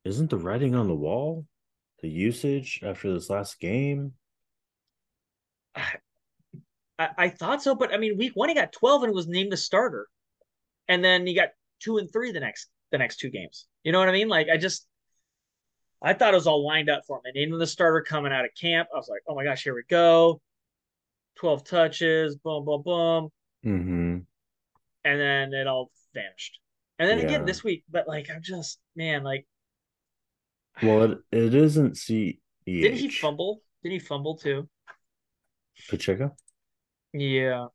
[0.05, 1.45] isn't the writing on the wall?
[2.01, 4.13] The usage after this last game?
[6.99, 9.51] I, I thought so, but I mean, week one he got 12 and was named
[9.51, 10.07] the starter,
[10.87, 13.67] and then he got two and three the next the next two games.
[13.83, 14.29] You know what I mean?
[14.29, 14.87] Like, I just
[16.01, 17.23] I thought it was all lined up for him.
[17.25, 18.89] And named him the starter coming out of camp.
[18.93, 20.39] I was like, oh my gosh, here we go.
[21.35, 23.29] 12 touches, boom, boom, boom.
[23.65, 24.17] Mm-hmm.
[25.05, 26.59] and then it all vanished.
[26.99, 27.25] And then Yeah.
[27.25, 29.45] again this week, but like I'm just man, like
[30.81, 32.39] Well, it, it isn't CEH.
[32.65, 33.61] didn't he fumble?
[33.83, 34.67] Did he fumble too?
[35.89, 36.35] Pacheco?
[37.19, 37.67] Yeah,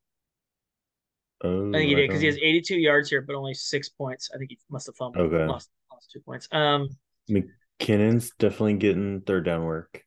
[1.44, 4.30] Oh, I think he did because he has 82 yards here, but only six points.
[4.32, 5.32] I think he must have fumbled.
[5.32, 5.44] Okay.
[5.44, 6.48] Lost, lost two points.
[6.52, 6.88] Um,
[7.28, 10.04] McKinnon's definitely getting third down work.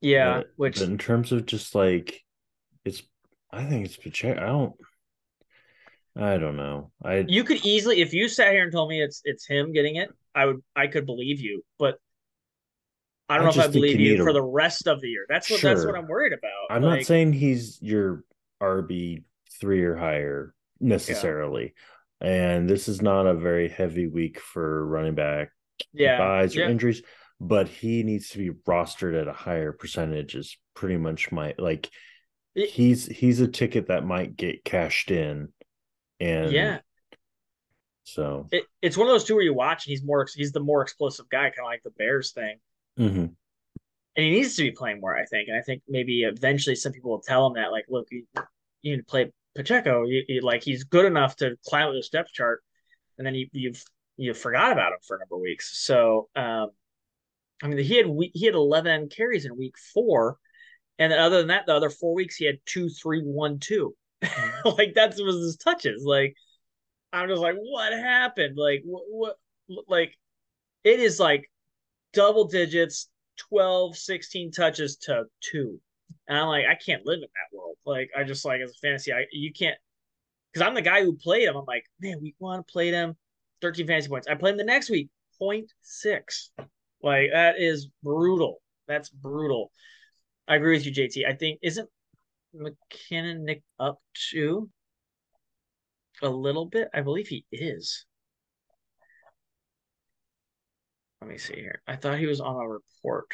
[0.00, 2.20] yeah, But- which but in terms of just like
[2.84, 3.02] it's
[3.50, 4.40] I think it's Pacheco.
[4.40, 4.74] I don't
[6.14, 6.90] I don't know.
[7.02, 9.96] I you could easily, if you sat here and told me it's it's him getting
[9.96, 11.98] it, I would I could believe you, but
[13.28, 15.24] I don't I know if I believe you for the rest of the year.
[15.28, 16.50] That's what that's what I'm worried about.
[16.70, 18.24] I'm Like, not saying he's your
[18.62, 19.24] RB
[19.60, 21.74] three or higher necessarily.
[22.20, 25.50] And this is not a very heavy week for running back
[25.92, 26.68] yeah, buys or yeah.
[26.68, 27.02] injuries,
[27.40, 31.90] but he needs to be rostered at a higher percentage is pretty much my like
[32.54, 35.48] It- he's he's a ticket that might get cashed in.
[36.20, 36.78] And yeah.
[38.04, 40.60] so It, it's one of those two where you watch and he's more he's the
[40.60, 42.58] more explosive guy, kind of like the Bears thing.
[42.98, 43.34] mhm.
[44.16, 45.48] And he needs to be playing more, I think.
[45.48, 48.24] And I think maybe eventually some people will tell him that, like, look, you,
[48.82, 50.04] you need to play Pacheco.
[50.04, 52.62] You, you- like he's good enough to climb the depth chart,
[53.18, 53.82] and then you, you've
[54.18, 55.78] you forgot about him for a number of weeks.
[55.84, 56.70] So um,
[57.62, 60.38] I mean, he had he had 11 carries in week four,
[60.98, 63.94] and then other than that, the other four weeks he had two, three, one, two.
[64.64, 66.04] like that was his touches.
[66.04, 66.36] Like
[67.12, 68.56] I'm just like, what happened?
[68.56, 69.36] Like what, what?
[69.88, 70.14] Like
[70.84, 71.50] it is like
[72.12, 73.08] double digits,
[73.48, 75.80] 12, 16 touches to two.
[76.28, 77.76] And I'm like, I can't live in that world.
[77.84, 79.76] Like I just like as a fantasy, I you can't
[80.52, 81.56] because I'm the guy who played him.
[81.56, 83.16] I'm like, man, we want to play him,
[83.62, 84.28] 13 fantasy points.
[84.28, 85.08] I played him the next week,
[85.40, 85.66] 0.6.
[87.02, 88.60] Like that is brutal.
[88.86, 89.70] That's brutal.
[90.46, 91.26] I agree with you, JT.
[91.26, 91.88] I think isn't
[92.54, 94.68] McKinnon Nick up to
[96.22, 96.88] a little bit?
[96.94, 98.06] I believe he is.
[101.22, 101.80] Let me see here.
[101.86, 103.26] I thought he was on a report.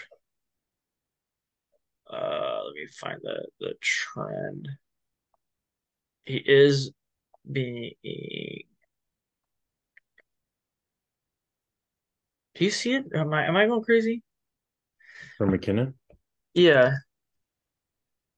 [2.12, 4.68] Uh, let me find the the trend.
[6.26, 6.93] He is
[7.51, 7.93] being.
[12.57, 13.07] Do you see it?
[13.14, 14.22] Am I am I going crazy?
[15.39, 15.95] For McKinnon?
[16.53, 16.93] Yeah.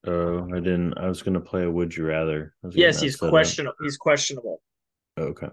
[0.07, 0.97] Oh, I didn't.
[0.97, 2.53] I was gonna play a Would You Rather.
[2.71, 3.75] Yes, he's questionable.
[3.83, 4.61] He's questionable.
[5.17, 5.49] Oh, okay.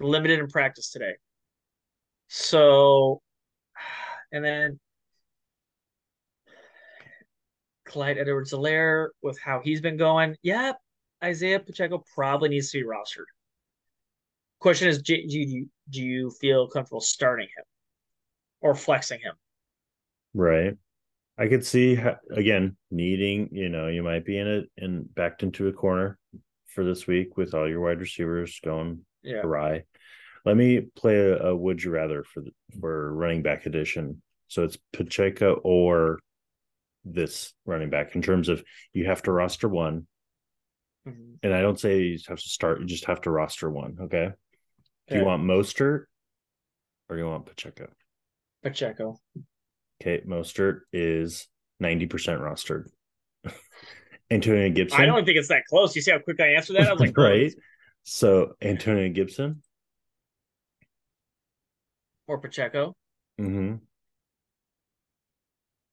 [0.00, 1.16] Limited in practice today.
[2.28, 3.20] So,
[4.32, 4.80] and then
[7.86, 10.36] Clyde Edwards-Helaire with how he's been going.
[10.42, 10.72] Yeah,
[11.22, 13.26] Isaiah Pacheco probably needs to be rostered.
[14.58, 17.64] Question is, do you do you feel comfortable starting him
[18.60, 19.34] or flexing him?
[20.32, 20.76] Right.
[21.36, 21.98] I could see
[22.30, 23.48] again needing.
[23.52, 26.18] You know, you might be in it and backed into a corner
[26.66, 29.42] for this week with all your wide receivers going yeah.
[29.42, 29.84] awry.
[30.44, 34.22] Let me play a, a would you rather for the, for running back edition.
[34.48, 36.18] So it's Pacheco or
[37.04, 40.06] this running back in terms of you have to roster one.
[41.08, 41.34] Mm-hmm.
[41.42, 43.96] And I don't say you have to start, you just have to roster one.
[44.02, 44.30] Okay.
[45.08, 46.04] Do you want Mostert
[47.08, 47.88] or do you want Pacheco?
[48.62, 49.18] Pacheco.
[50.00, 50.22] Okay.
[50.26, 51.46] Mostert is
[51.82, 52.08] 90%
[52.40, 52.84] rostered.
[54.30, 55.00] Antonio Gibson.
[55.00, 55.94] I don't think it's that close.
[55.94, 56.88] You see how quick I answered that?
[56.88, 57.52] I was like, right.
[58.04, 59.62] So Antonio Gibson
[62.26, 62.94] or Pacheco.
[63.40, 63.76] Mm-hmm.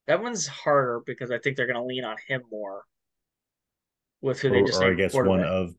[0.08, 2.84] That one's harder because I think they're going to lean on him more.
[4.22, 5.74] With who they just or I guess one of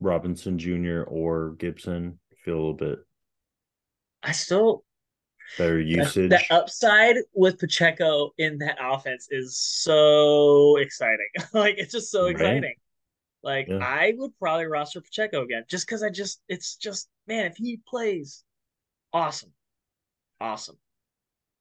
[0.00, 1.02] Robinson Jr.
[1.02, 2.98] or Gibson feel a little bit.
[4.22, 4.84] I still
[5.58, 6.30] better usage.
[6.30, 11.28] The, the upside with Pacheco in that offense is so exciting.
[11.52, 12.62] like it's just so exciting.
[12.62, 12.76] Right?
[13.44, 13.78] Like yeah.
[13.78, 17.80] I would probably roster Pacheco again just because I just it's just man if he
[17.86, 18.42] plays,
[19.12, 19.52] awesome
[20.40, 20.76] awesome.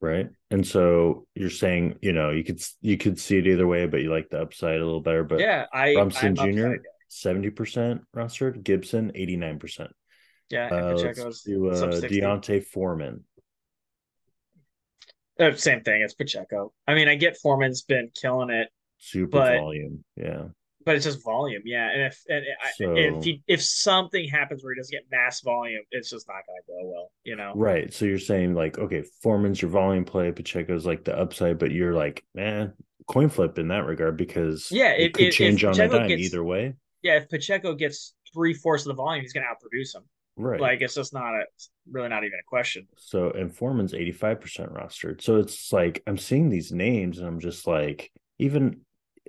[0.01, 0.29] Right.
[0.51, 4.01] And so you're saying, you know, you could you could see it either way, but
[4.01, 5.23] you like the upside a little better.
[5.23, 6.73] But yeah, I Robinson Jr.
[7.07, 9.91] seventy percent rostered, Gibson eighty nine percent.
[10.49, 13.23] Yeah, uh, let's do uh, D'Onta Foreman.
[15.39, 16.01] Uh, same thing.
[16.01, 16.73] It's Pacheco.
[16.85, 18.67] I mean, I get Foreman's been killing it.
[18.97, 20.03] Super volume.
[20.17, 20.47] Yeah
[20.85, 21.89] but it's just volume, yeah.
[21.89, 25.81] And if and so, if he, if something happens where he doesn't get mass volume,
[25.91, 27.53] it's just not going to go well, you know.
[27.55, 27.93] Right.
[27.93, 31.93] So you're saying like, okay, Foreman's your volume play, Pacheco's like the upside, but you're
[31.93, 32.73] like, man,
[33.07, 36.21] coin flip in that regard because yeah, it, it could change on a dime gets,
[36.21, 36.73] either way.
[37.01, 40.03] Yeah, if Pacheco gets three fourths of the volume, he's going to outproduce him.
[40.35, 40.59] Right.
[40.59, 41.43] Like it's just not a
[41.91, 42.87] really not even a question.
[42.97, 45.21] So and Foreman's 85% rostered.
[45.21, 48.81] So it's like I'm seeing these names and I'm just like, even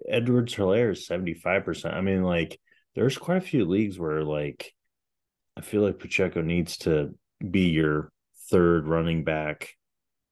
[0.09, 1.95] Edwards-Helaire is 75%.
[1.95, 2.61] I mean, like,
[2.95, 4.72] there's quite a few leagues where, like,
[5.57, 7.14] I feel like Pacheco needs to
[7.49, 8.11] be your
[8.51, 9.70] third running back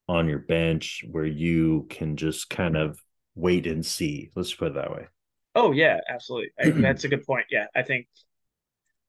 [0.09, 2.99] on your bench where you can just kind of
[3.35, 4.31] wait and see.
[4.35, 5.07] Let's put it that way.
[5.55, 6.51] Oh, yeah, absolutely.
[6.59, 7.47] I, that's a good point.
[7.51, 8.07] Yeah, I think,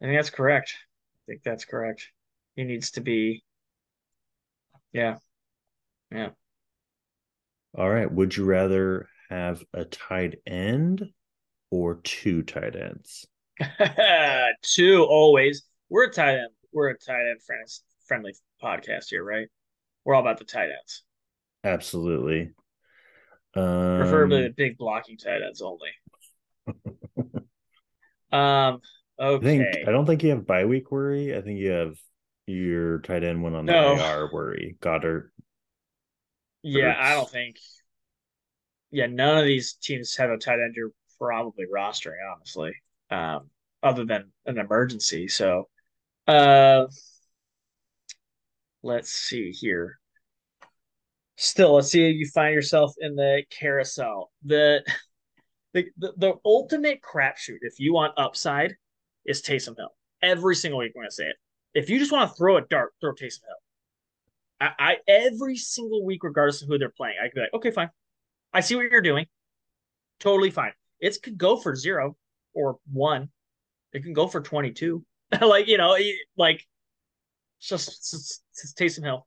[0.02, 0.74] I think that's correct.
[1.28, 2.10] I think that's correct.
[2.56, 3.44] He needs to be,
[4.92, 5.18] yeah,
[6.12, 6.30] yeah.
[7.76, 8.12] All right.
[8.12, 11.10] Would you rather have a tight end
[11.72, 13.26] or two tight ends?
[14.62, 15.64] two always.
[15.90, 16.50] We're a tight end.
[16.72, 19.48] We're a tight end friends friendly podcast here, right?
[20.06, 21.04] We're all about the tight ends.
[21.64, 22.52] Absolutely.
[23.56, 25.90] Um, Preferably the big blocking tight ends only.
[28.32, 28.82] um.
[29.20, 29.36] Okay.
[29.36, 31.38] I, think, I don't think you have bye week worry.
[31.38, 31.96] I think you have
[32.48, 33.96] your tight end one on the no.
[33.96, 34.76] IR worry.
[34.82, 35.30] Goedert.
[36.64, 37.58] Yeah, I don't think
[38.94, 42.74] yeah, none of these teams have a tight end you're probably rostering, honestly,
[43.10, 43.50] um,
[43.82, 45.28] other than an emergency.
[45.28, 45.68] So,
[46.28, 46.86] uh,
[48.84, 49.98] let's see here.
[51.38, 54.32] Still, let's see if you find yourself in the carousel.
[54.46, 54.84] The
[55.74, 58.76] the the, the ultimate crapshoot, if you want upside,
[59.26, 59.90] is Taysom Hill.
[60.22, 61.36] Every single week I'm going to say it.
[61.74, 63.58] If you just want to throw a dart, throw Taysom Hill.
[64.62, 67.72] I, I every single week, regardless of who they're playing, I could be like, okay,
[67.72, 67.90] fine.
[68.54, 69.26] I see what you're doing.
[70.20, 70.74] Totally fine.
[71.00, 72.16] It could go for zero
[72.54, 73.30] or one.
[73.92, 75.04] It can go for 22.
[75.42, 75.98] like, you know,
[76.38, 76.66] like
[77.62, 79.26] just, just, just Taysom Hill.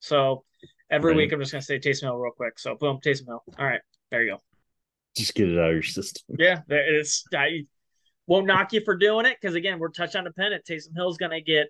[0.00, 0.44] So
[0.90, 1.16] every right.
[1.16, 2.58] week I'm just gonna say Taysom Hill real quick.
[2.58, 3.42] So boom, Taysom Hill.
[3.58, 3.80] All right,
[4.10, 4.38] there you go.
[5.16, 6.22] Just get it out of your system.
[6.38, 7.66] Yeah, it's I
[8.26, 10.64] won't knock you for doing it because again, we're touchdown dependent.
[10.64, 11.68] Taysom Hill's gonna get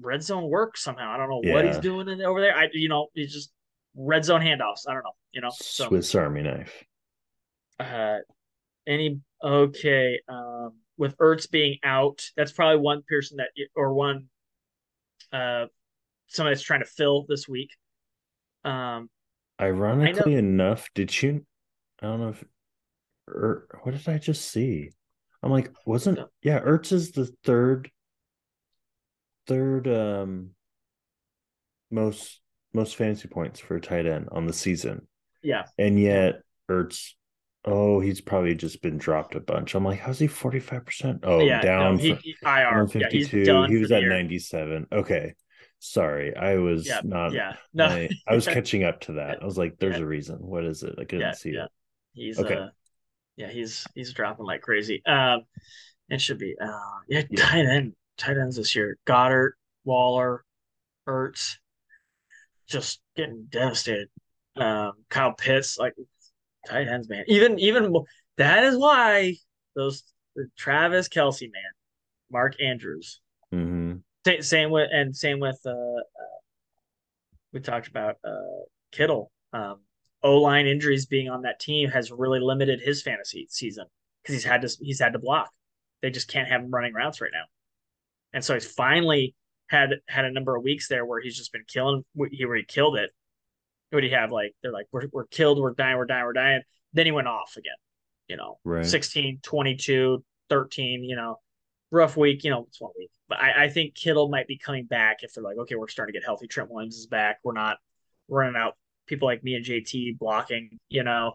[0.00, 1.12] red zone work somehow.
[1.12, 1.54] I don't know yeah.
[1.54, 2.56] what he's doing in, over there.
[2.56, 3.52] I you know he's just
[4.00, 4.88] red zone handoffs.
[4.88, 5.12] I don't know.
[5.32, 6.84] You know, so, Swiss Army knife.
[7.78, 8.18] Uh,
[8.86, 10.20] any okay.
[10.28, 14.26] Um, with Ertz being out, that's probably one person that or one
[15.32, 15.66] uh
[16.26, 17.70] somebody that's trying to fill this week.
[18.64, 19.08] Um,
[19.60, 21.44] ironically enough, did you?
[22.00, 22.44] I don't know if.
[23.28, 24.90] Er, what did I just see?
[25.42, 26.60] I'm like, wasn't yeah?
[26.60, 27.90] Ertz is the third,
[29.46, 30.50] third um
[31.90, 32.40] most
[32.72, 35.06] most fantasy points for a tight end on the season.
[35.42, 37.12] Yeah, and yet Ertz
[37.64, 39.74] Oh, he's probably just been dropped a bunch.
[39.74, 41.20] I'm like, how's he 45%?
[41.24, 42.86] Oh, yeah, down no, he, he, IR.
[42.86, 43.40] 52.
[43.40, 44.86] Yeah, he was at 97.
[44.90, 45.34] Okay.
[45.78, 46.34] Sorry.
[46.34, 47.56] I was yeah, not yeah.
[47.74, 47.86] No.
[47.86, 49.42] I, I was catching up to that.
[49.42, 50.36] I was like, there's a reason.
[50.36, 50.94] What is it?
[50.98, 51.64] I couldn't see yeah.
[51.64, 51.70] it.
[52.12, 52.54] He's okay.
[52.54, 52.68] Uh,
[53.36, 55.02] yeah, he's he's dropping like crazy.
[55.06, 55.44] Um
[56.10, 56.66] it should be uh
[57.08, 57.42] yeah, yeah.
[57.42, 58.98] tight end tight ends this year.
[59.06, 59.52] Goedert,
[59.84, 60.44] Waller,
[61.08, 61.56] Ertz,
[62.70, 64.08] just getting devastated.
[64.56, 65.94] Um Kyle Pitts, like
[66.66, 67.24] tight ends, man.
[67.28, 67.94] Even even
[68.36, 69.34] that is why
[69.76, 70.04] those
[70.56, 71.72] Travis Kelce, man,
[72.30, 73.20] Mark Andrews.
[73.52, 74.40] Mm-hmm.
[74.40, 76.38] Same with and same with uh, uh
[77.52, 79.30] we talked about uh Kittle.
[79.52, 79.80] Um,
[80.22, 83.86] O line injuries being on that team has really limited his fantasy season
[84.22, 85.50] because he's had to he's had to block.
[86.02, 87.44] They just can't have him running routes right now,
[88.32, 89.34] and so he's finally
[89.70, 92.04] had had a number of weeks there where he's just been killing.
[92.30, 93.10] He where he killed it,
[93.90, 94.32] what do you have?
[94.32, 96.62] Like they're like, we're, we're killed, we're dying, we're dying, we're dying.
[96.92, 97.76] Then he went off again,
[98.28, 98.84] you know, right.
[98.84, 101.36] 16, 22, 13, you know,
[101.92, 103.10] rough week, you know, it's one week.
[103.28, 106.12] But I, I think Kittle might be coming back if they're like, okay, we're starting
[106.12, 106.48] to get healthy.
[106.48, 107.38] Trent Williams is back.
[107.44, 107.78] We're not
[108.28, 108.74] running out
[109.06, 111.34] people like me and JT blocking, you know.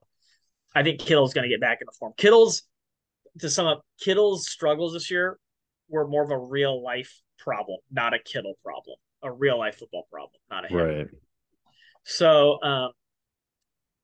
[0.73, 2.11] I think Kittle's going to get back in the form.
[2.17, 2.63] Kittle's,
[3.39, 5.37] to sum up, Kittle's struggles this year
[5.87, 10.07] were more of a real life problem, not a Kittle problem, a real life football
[10.11, 10.77] problem, not a him.
[10.77, 11.07] Right.
[12.03, 12.91] So um,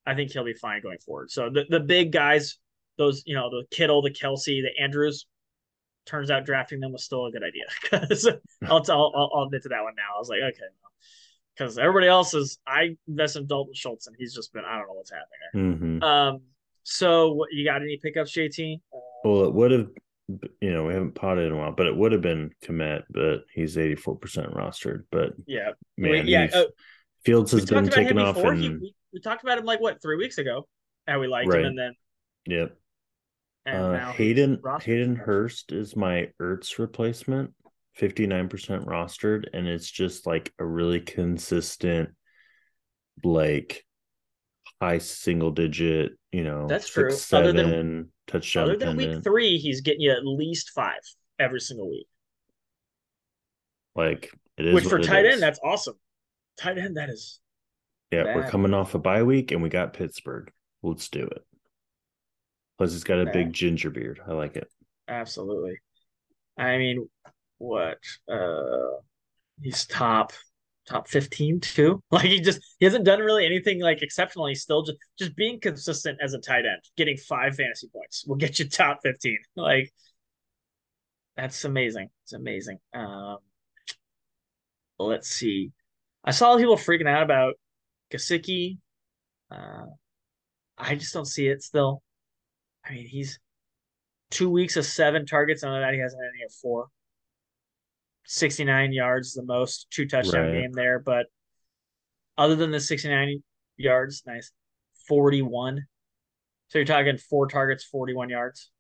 [0.06, 1.32] I think he'll be fine going forward.
[1.32, 2.58] So the, the big guys,
[2.98, 5.26] those, you know, the Kittle, the Kelce, the Andrews,
[6.06, 8.28] turns out drafting them was still a good idea because
[8.66, 10.16] I'll, I'll, I'll admit to that one now.
[10.16, 10.66] I was like, okay,
[11.56, 14.88] because everybody else is, I invested in Dalton Schultz and he's just been, I don't
[14.88, 16.00] know what's happening there.
[16.00, 16.04] Mm-hmm.
[16.04, 16.42] Um,
[16.84, 18.76] so what, you got any pickups, JT?
[18.94, 19.90] Uh, well, it would have,
[20.28, 23.44] you know, we haven't potted in a while, but it would have been Kmet, but
[23.54, 25.04] he's 84% rostered.
[25.12, 26.66] But yeah, man, yeah, uh,
[27.26, 28.38] Fields has been taken off.
[28.38, 28.62] And...
[28.62, 30.68] He, we, we, talked about him like what three weeks ago,
[31.08, 31.62] how we liked right.
[31.62, 31.94] him, and then
[32.46, 32.78] yep.
[33.66, 37.54] And uh, Hayden Hayden Hurst is my Ertz replacement,
[37.94, 42.10] fifty nine percent rostered, and it's just like a really consistent,
[43.24, 43.86] like
[44.82, 46.14] high single digit.
[46.32, 47.12] You know, that's six, true.
[47.12, 48.64] Seven other than touchdown.
[48.64, 51.02] Other than week three, he's getting you at least five
[51.40, 52.08] every single week.
[53.96, 55.96] Like it is, which for tight end, that's awesome
[56.62, 57.40] tight end, that is.
[58.12, 58.36] Yeah, bad.
[58.36, 60.52] we're coming off a bye week and we got Pittsburgh.
[60.84, 61.46] Let's do it.
[62.78, 63.34] Plus, he's got a bad.
[63.34, 64.22] big ginger beard.
[64.28, 64.68] I like it.
[65.08, 65.78] Absolutely.
[66.58, 67.08] I mean,
[67.58, 68.00] what?
[68.32, 68.98] Uh,
[69.62, 70.34] he's top
[70.88, 72.02] top 15 too.
[72.12, 74.48] Like he just he hasn't done really anything like exceptional.
[74.48, 78.36] He's still just just being consistent as a tight end, getting five fantasy points will
[78.36, 79.38] get you top 15.
[79.56, 79.92] Like
[81.36, 82.10] that's amazing.
[82.24, 82.80] It's amazing.
[82.94, 83.38] Um
[85.00, 85.72] let's see.
[86.24, 87.56] I saw people freaking out about
[88.12, 88.78] Gesicki.
[89.50, 89.86] Uh,
[90.78, 92.04] I just don't see it still.
[92.86, 93.40] I mean, he's
[94.30, 95.64] two weeks of seven targets.
[95.64, 96.88] Of that he hasn't had any of four.
[98.26, 100.62] 69 yards, the most two touchdown right.
[100.62, 101.00] game there.
[101.00, 101.28] But
[102.38, 103.44] other than the 69
[103.78, 104.52] yards, nice.
[105.08, 105.86] 41.
[106.70, 108.72] So you're talking four targets, 41 yards.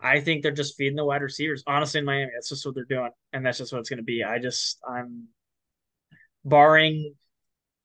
[0.00, 1.62] I think they're just feeding the wide receivers.
[1.66, 4.04] Honestly, in Miami, that's just what they're doing, and that's just what it's going to
[4.04, 4.22] be.
[4.22, 5.28] I just, I'm
[6.44, 7.14] barring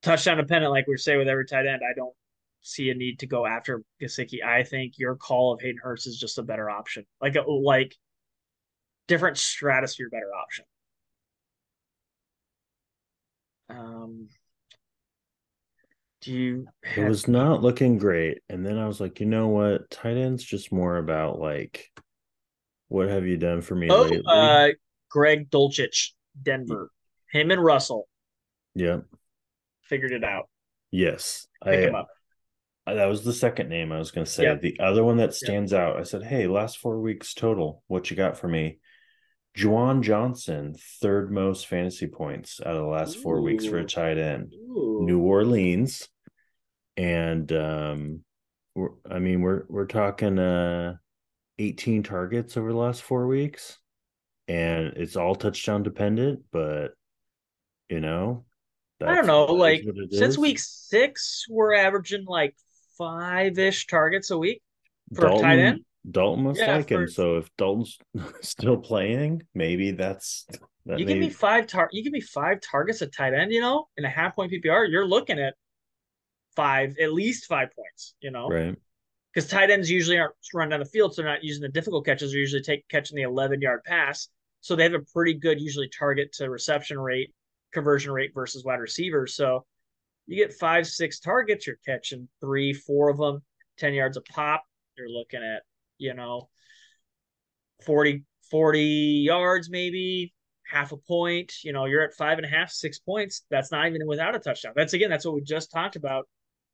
[0.01, 1.81] touchdown dependent, like we say with every tight end.
[1.89, 2.13] I don't
[2.61, 4.43] see a need to go after Gesicki.
[4.43, 7.95] I think your call of Hayden Hurst is just a better option, like oh, like
[9.09, 10.65] different stratosphere, better option.
[13.69, 14.29] Um,
[16.21, 16.67] do you?
[16.83, 17.05] Have...
[17.05, 19.89] It was not looking great, and then I was like, you know what?
[19.89, 21.91] Tight end's just more about like
[22.87, 24.23] what have you done for me oh, lately?
[24.25, 24.69] Uh,
[25.09, 26.89] Greg Dulcich, Denver.
[27.31, 28.07] Him and Russell
[28.73, 29.01] Yeah.
[29.83, 30.49] figured it out.
[30.89, 31.47] Yes.
[31.63, 32.07] Pick I, him up.
[32.87, 34.43] That was the second name I was going to say.
[34.43, 34.61] Yep.
[34.61, 38.17] The other one that stands out, I said, "Hey, last four weeks total, what you
[38.17, 38.79] got for me?"
[39.59, 44.17] Juwan Johnson, third most fantasy points out of the last four weeks for a tight
[44.17, 44.53] end.
[44.53, 45.01] Ooh.
[45.03, 46.07] New Orleans,
[46.95, 48.23] and um,
[48.73, 50.95] we're, I mean we're we're talking uh,
[51.57, 53.77] eighteen targets over the last four weeks,
[54.47, 56.43] and it's all touchdown dependent.
[56.53, 56.93] But
[57.89, 58.45] you know,
[59.01, 59.45] I don't know.
[59.45, 60.37] Like since is.
[60.37, 62.55] week six, we're averaging like
[62.97, 64.61] five ish targets a week
[65.13, 65.81] for a tight end.
[66.09, 67.07] Dalton must Yeah, like him.
[67.07, 67.97] So if Dalton's
[68.41, 70.47] still playing, maybe that's
[70.85, 73.51] that you may, give me five tar you give me five targets at tight end,
[73.51, 75.53] you know, in a half point PPR, you're looking at
[76.55, 78.47] five, at least five points, you know.
[78.47, 78.75] right.
[79.33, 82.05] Because tight ends usually aren't run down the field, so they're not using the difficult
[82.05, 84.27] catches, they're usually take catching the eleven yard pass.
[84.61, 87.33] So they have a pretty good usually target to reception rate,
[87.71, 89.35] conversion rate versus wide receivers.
[89.35, 89.65] So
[90.29, 93.41] you get five, six targets, you're catching three, four of them,
[93.77, 94.63] 10 yards a pop.
[94.97, 95.63] You're looking at,
[95.99, 96.49] you know,
[97.85, 100.33] 40, 40 yards, maybe
[100.65, 101.53] half a point.
[101.63, 103.43] You know, you're at five and a half, six points.
[103.51, 104.73] That's not even without a touchdown.
[104.75, 106.27] That's again, that's what we just talked about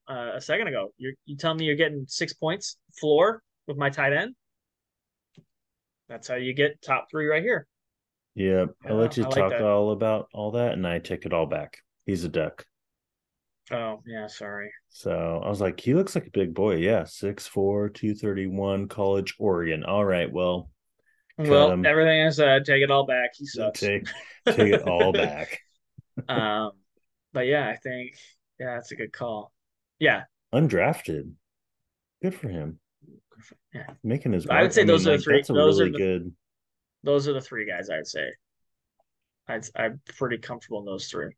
[0.09, 0.93] uh, a second ago.
[0.97, 4.35] You're, you tell me you're getting six points floor with my tight end.
[6.07, 7.67] That's how you get top three right here.
[8.35, 9.61] Yeah, I let you I like talk that.
[9.61, 11.77] all about all that, and I take it all back.
[12.05, 12.65] He's a duck.
[13.71, 14.71] Oh, yeah, sorry.
[14.89, 16.75] So I was like, he looks like a big boy.
[16.75, 19.83] Yeah, 6'4, 231, college, Oregon.
[19.83, 20.69] All right, well,
[21.37, 23.31] well, everything I said, take it all back.
[23.35, 23.79] He sucks.
[23.79, 24.07] take
[24.47, 25.59] take it all back.
[26.29, 26.71] um,
[27.33, 28.15] but yeah, I think
[28.59, 29.51] yeah, that's a good call.
[29.99, 31.31] Yeah, Undrafted.
[32.21, 32.79] Good for him.
[33.73, 33.87] Yeah.
[34.03, 36.33] Making his I would say those mean, are the three- those are really the- good.
[37.03, 38.29] those are the three guys I'd say.
[39.49, 41.31] I'd, I'm pretty comfortable in those three.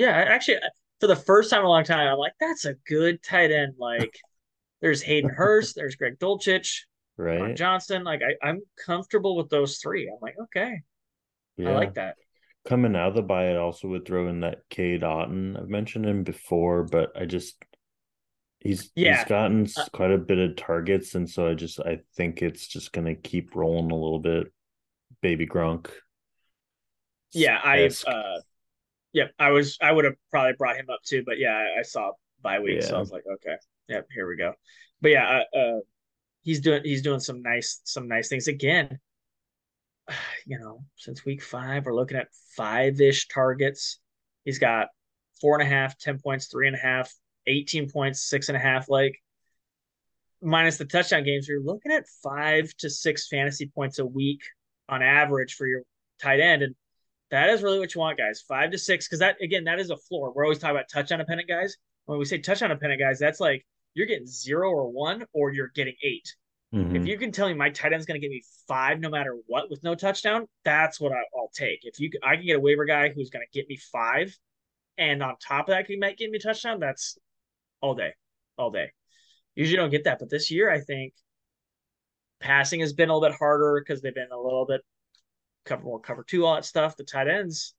[0.00, 0.56] Yeah, actually,
[0.98, 3.74] for the first time in a long time, I'm like, that's a good tight end.
[3.78, 4.18] Like,
[4.80, 6.84] there's Hayden Hurst, there's Greg Dulcich,
[7.38, 7.56] Mark Right.
[7.56, 8.02] Johnston.
[8.02, 10.08] Like, I, I'm comfortable with those three.
[10.08, 10.80] I'm like, okay,
[11.62, 12.16] I like that.
[12.66, 15.60] Coming out of the buy, I also would throw in that Cade Otton.
[15.60, 17.62] I've mentioned him before, but I just
[18.60, 19.18] he's Yeah.
[19.18, 22.66] he's gotten Uh, quite a bit of targets, and so I just I think it's
[22.66, 24.52] just gonna keep rolling a little bit.
[25.20, 25.90] Baby Gronk.
[27.32, 28.08] Yeah, I, esque.
[28.08, 28.40] uh,
[29.12, 31.82] yeah, I was, I would have probably brought him up too, but yeah, I, I
[31.82, 32.96] saw bye week, so Yeah.
[32.96, 33.56] I was like, okay,
[33.88, 34.54] yep, here we go.
[35.00, 35.80] But yeah, uh, uh,
[36.42, 38.98] he's doing, he's doing some nice, some nice things again.
[40.46, 44.00] You know, since week five, we're looking at five ish targets.
[44.44, 44.88] He's got
[45.40, 47.12] four and a half, 10 points, three and a half,
[47.46, 48.88] 18 points, six and a half.
[48.88, 49.16] Like,
[50.42, 54.40] minus the touchdown games, you're looking at five to six fantasy points a week
[54.88, 55.82] on average for your
[56.20, 56.62] tight end.
[56.62, 56.74] And
[57.30, 58.42] that is really what you want, guys.
[58.46, 60.32] Five to six, because that again, that is a floor.
[60.32, 61.76] We're always talking about touchdown dependent guys.
[62.06, 63.64] When we say touchdown dependent guys, that's like
[63.94, 66.34] you're getting zero or one, or you're getting eight.
[66.74, 67.00] Mhm.
[67.00, 69.36] If you can tell me my tight end's going to give me five no matter
[69.46, 71.80] what with no touchdown, that's what I, will take.
[71.84, 74.36] If you, I can get a waiver guy who's going to get me five,
[74.96, 76.78] and on top of that, he might give me a touchdown.
[76.78, 77.18] That's
[77.80, 78.12] all day,
[78.56, 78.92] all day.
[79.56, 81.12] Usually don't get that, but this year I think
[82.38, 84.82] passing has been a little bit harder because they've been a little bit
[85.70, 86.96] cover more cover two all that stuff.
[86.96, 87.74] The tight ends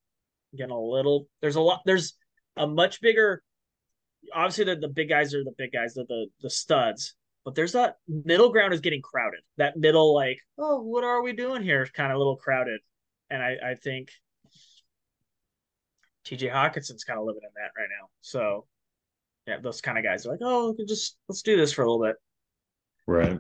[0.58, 1.28] getting a little.
[1.42, 1.82] There's a lot.
[1.86, 2.14] There's
[2.58, 3.44] a much bigger.
[4.34, 5.94] Obviously, the, the big guys are the big guys.
[5.94, 7.16] They're the the studs.
[7.44, 9.40] But there's that middle ground is getting crowded.
[9.58, 11.88] That middle, like, oh, what are we doing here?
[11.92, 12.80] Kind of a little crowded.
[13.32, 14.10] And I, I think
[16.26, 18.10] TJ Hockenson's kind of living in that right now.
[18.22, 18.68] So
[19.48, 21.84] yeah, those kind of guys are like, oh, we can just let's do this for
[21.84, 22.16] a little bit.
[23.08, 23.40] Right.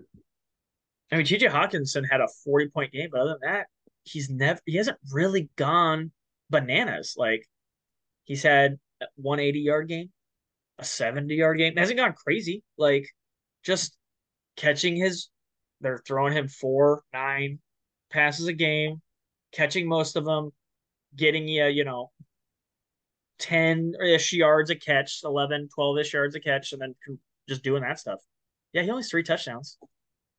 [1.12, 3.68] I mean, TJ Hockenson had a 40 point game, but other than that,
[4.04, 6.12] he's never he hasn't really gone
[6.50, 7.16] bananas.
[7.18, 7.48] Like
[8.24, 10.10] he's had a 180 yard game,
[10.80, 11.76] a 70 yard game.
[11.76, 12.64] Hasn't gone crazy.
[12.78, 13.08] Like
[13.64, 13.98] just
[14.56, 15.30] catching his
[15.82, 17.60] they're throwing him four, nine
[18.12, 19.02] passes a game,
[19.52, 20.52] catching most of them,
[21.16, 22.12] getting you, you know,
[23.40, 26.96] 10 ish yards a catch, 11, 12 ish yards a catch, and then
[27.50, 28.20] just doing that stuff.
[28.74, 29.78] Yeah, he only has three touchdowns.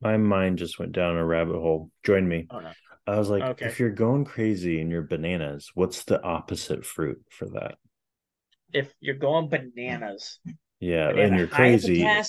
[0.00, 1.90] My mind just went down a rabbit hole.
[2.04, 2.46] Join me.
[2.50, 2.72] Oh, no.
[3.06, 3.66] I was like, Okay.
[3.66, 7.78] if you're going crazy and you're bananas, what's the opposite fruit for that?
[8.72, 10.38] If you're going bananas,
[10.80, 12.22] Yeah, banana and you're crazy,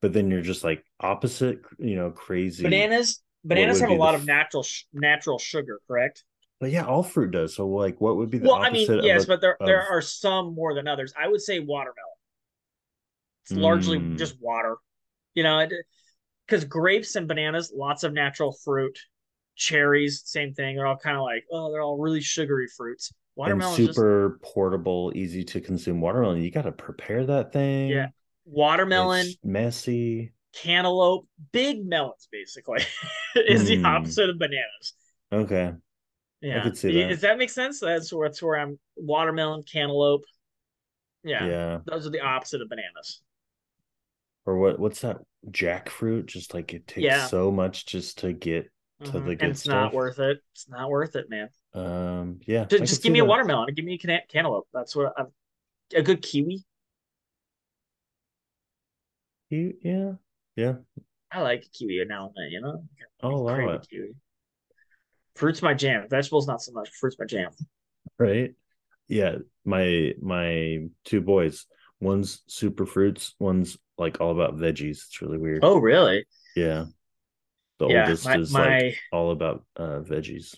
[0.00, 2.64] but then you're just like opposite, you know, crazy.
[2.64, 6.24] Bananas, bananas have a the lot of natural natural sugar, correct?
[6.60, 7.54] But yeah, all fruit does.
[7.54, 10.00] So like, what would be the Well, I mean, yes, a- but there there are
[10.02, 11.12] some more than others.
[11.18, 12.12] I would say watermelon.
[13.44, 14.16] It's largely Mm.
[14.16, 14.76] just water,
[15.34, 15.66] you know,
[16.46, 18.98] because grapes and bananas, lots of natural fruit.
[19.56, 20.76] Cherries, same thing.
[20.76, 23.12] They're all kind of like, oh, they're all really sugary fruits.
[23.34, 26.42] Watermelon super just, portable, easy to consume watermelon.
[26.42, 27.88] You got to prepare that thing.
[27.88, 28.08] Yeah,
[28.44, 30.32] watermelon, it's messy.
[30.54, 32.78] Cantaloupe, big melons, basically,
[33.36, 33.66] is mm.
[33.66, 33.86] the hmm.
[33.86, 34.94] opposite of bananas.
[35.30, 35.74] Okay.
[36.40, 36.60] Yeah.
[36.60, 37.08] I could see that.
[37.08, 37.80] Does that make sense?
[37.80, 40.24] That's where that's where I'm watermelon, cantaloupe.
[41.24, 41.44] Yeah.
[41.44, 41.78] Yeah.
[41.86, 43.20] Those are the opposite of bananas.
[44.46, 45.18] Or what what's that
[45.50, 46.26] jackfruit?
[46.26, 47.26] Just like it takes yeah.
[47.26, 48.70] so much just to get
[49.00, 49.12] to mm-hmm.
[49.12, 49.74] the good and it's stuff.
[49.74, 50.38] not worth it.
[50.52, 51.48] It's not worth it, man.
[51.74, 52.64] Um yeah.
[52.64, 53.26] Just, just give me that.
[53.26, 53.74] a watermelon.
[53.74, 54.66] Give me a can- cantaloupe.
[54.72, 55.26] That's what I'm
[55.94, 56.64] a good kiwi.
[59.50, 60.12] You, yeah.
[60.56, 60.74] Yeah.
[61.30, 62.84] I like kiwi now and then, you know.
[63.22, 63.78] Oh wow.
[63.90, 64.14] Kiwi.
[65.34, 66.06] Fruit's my jam.
[66.08, 66.90] Vegetables not so much.
[66.98, 67.50] Fruit's my jam.
[68.18, 68.54] Right.
[69.08, 69.36] Yeah.
[69.64, 71.66] My my two boys.
[72.00, 73.34] One's super fruits.
[73.38, 75.02] One's like all about veggies.
[75.06, 75.60] It's really weird.
[75.62, 76.26] Oh, really?
[76.54, 76.86] Yeah.
[77.78, 80.56] The yeah, oldest my, is my, like all about uh veggies.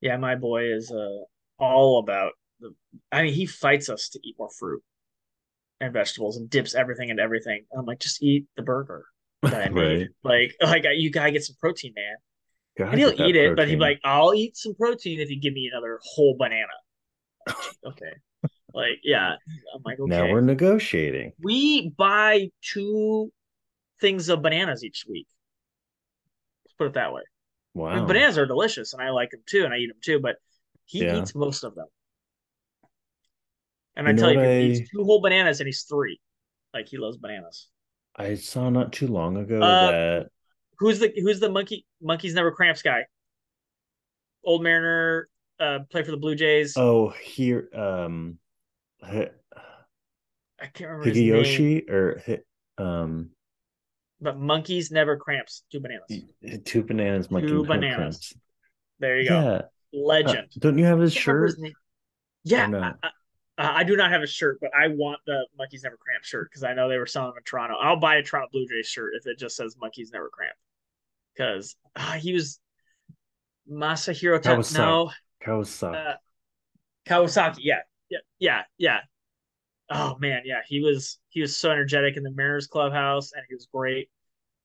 [0.00, 1.24] Yeah, my boy is uh
[1.58, 2.74] all about the.
[3.10, 4.82] I mean, he fights us to eat more fruit
[5.80, 7.64] and vegetables and dips everything into everything.
[7.76, 9.06] I'm like, just eat the burger
[9.42, 9.82] that I made.
[9.82, 10.08] right.
[10.22, 12.16] Like, like you gotta get some protein, man.
[12.88, 13.56] And he'll eat it, protein.
[13.56, 16.66] but he'd be like, I'll eat some protein if you give me another whole banana.
[17.86, 18.12] okay.
[18.72, 19.34] Like, yeah.
[19.74, 20.08] I'm like, okay.
[20.08, 21.32] Now we're negotiating.
[21.42, 23.32] We buy two
[24.00, 25.26] things of bananas each week.
[26.80, 27.20] Put it that way.
[27.74, 27.88] Wow.
[27.88, 30.18] I mean, bananas are delicious and I like them too, and I eat them too,
[30.18, 30.36] but
[30.86, 31.20] he yeah.
[31.20, 31.88] eats most of them.
[33.96, 34.60] And you I tell you, I...
[34.60, 36.18] he eats two whole bananas and he's three.
[36.72, 37.68] Like he loves bananas.
[38.16, 40.28] I saw not too long ago uh, that
[40.78, 43.04] who's the who's the monkey monkeys never cramps guy?
[44.42, 45.28] Old Mariner,
[45.58, 46.78] uh, play for the Blue Jays.
[46.78, 48.38] Oh, here, um,
[49.02, 49.28] I
[50.72, 52.22] can't remember Hideyoshi or
[52.78, 53.32] um,
[54.20, 55.64] but monkeys never cramps.
[55.70, 56.62] Two bananas.
[56.64, 57.30] Two bananas.
[57.30, 57.96] Monkey two bananas.
[57.96, 58.34] Cramps.
[58.98, 59.40] There you go.
[59.40, 59.62] Yeah.
[59.92, 60.38] Legend.
[60.38, 61.56] Uh, don't you have his shirt?
[61.58, 61.72] His
[62.44, 63.08] yeah, I,
[63.60, 66.48] uh, I do not have a shirt, but I want the Monkeys Never Cramp shirt
[66.50, 67.76] because I know they were selling them in Toronto.
[67.80, 70.54] I'll buy a Toronto Blue Jays shirt if it just says Monkeys Never Cramp
[71.34, 72.60] because uh, he was
[73.70, 74.78] Masahiro Kawasaki.
[74.78, 75.10] No,
[75.44, 75.94] Kawasaki.
[75.94, 76.16] Uh,
[77.06, 77.58] Kawasaki.
[77.58, 78.98] Yeah, yeah, yeah, yeah.
[79.90, 80.60] Oh man, yeah.
[80.66, 84.08] He was he was so energetic in the Mariners clubhouse, and he was great.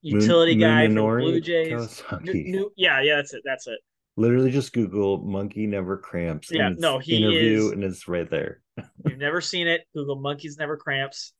[0.01, 2.03] Utility Moon, guy Moon for the Blue Jays.
[2.21, 3.15] New, yeah, yeah.
[3.15, 3.41] That's it.
[3.43, 3.79] That's it.
[4.17, 8.61] Literally, just Google "monkey never cramps." Yeah, no, he interview, is, and it's right there.
[9.05, 9.81] you've never seen it?
[9.95, 11.33] Google "monkeys never cramps."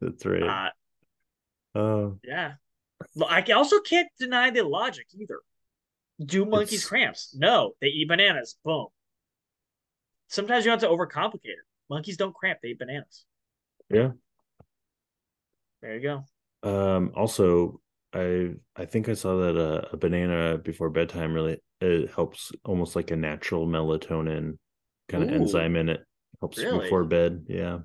[0.00, 0.70] That's right.
[1.74, 2.52] Uh, uh, yeah.
[3.28, 5.40] I also can't deny the logic either.
[6.24, 6.88] Do monkeys it's...
[6.88, 7.34] cramps?
[7.36, 8.56] No, they eat bananas.
[8.64, 8.86] Boom.
[10.28, 11.66] Sometimes you have to overcomplicate it.
[11.92, 13.26] Monkeys don't crap; they eat bananas.
[13.90, 14.12] Yeah.
[15.82, 16.24] There you go.
[16.68, 17.12] Um.
[17.14, 17.80] Also,
[18.14, 22.96] I I think I saw that uh, a banana before bedtime really it helps almost
[22.96, 24.56] like a natural melatonin
[25.08, 26.00] kind of enzyme in it.
[26.40, 26.80] Helps really?
[26.80, 27.44] before bed.
[27.46, 27.80] Yeah.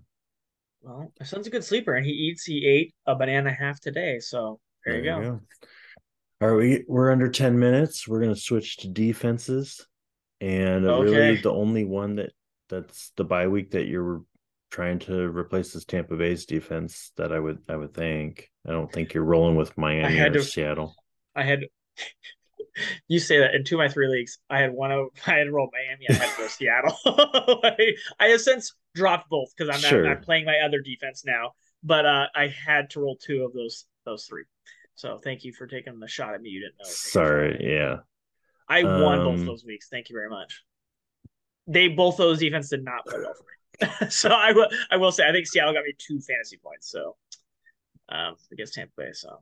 [0.82, 2.45] Well, my son's a good sleeper, and he eats.
[2.45, 5.30] He ate a banana half today, so there, there you, go.
[5.32, 5.41] go.
[6.39, 8.08] All right, we we're under ten minutes.
[8.08, 9.86] We're gonna switch to defenses,
[10.39, 11.03] and okay.
[11.03, 12.32] really the only one that
[12.70, 14.24] that's the bye week that you're
[14.70, 17.11] trying to replace this Tampa Bay's defense.
[17.18, 18.49] That I would I would think.
[18.68, 20.95] I don't think you're rolling with Miami or to, Seattle.
[21.36, 21.65] I had
[23.07, 25.51] you say that in two of my three leagues, I had one of I had
[25.51, 26.97] rolled Miami, I had to Seattle.
[27.63, 30.07] I, I, have since dropped both because I'm, sure.
[30.07, 31.51] I'm playing my other defense now.
[31.84, 34.43] But uh, I had to roll two of those those three.
[34.95, 36.49] So thank you for taking the shot at me.
[36.49, 36.89] You didn't know.
[36.89, 37.97] Sorry, yeah.
[38.68, 39.88] I won um, both those weeks.
[39.89, 40.63] Thank you very much.
[41.68, 44.09] They both those defense did not play well for me.
[44.09, 46.89] so I will I will say I think Seattle got me two fantasy points.
[46.89, 47.15] So
[48.09, 49.09] um against Tampa Bay.
[49.13, 49.41] So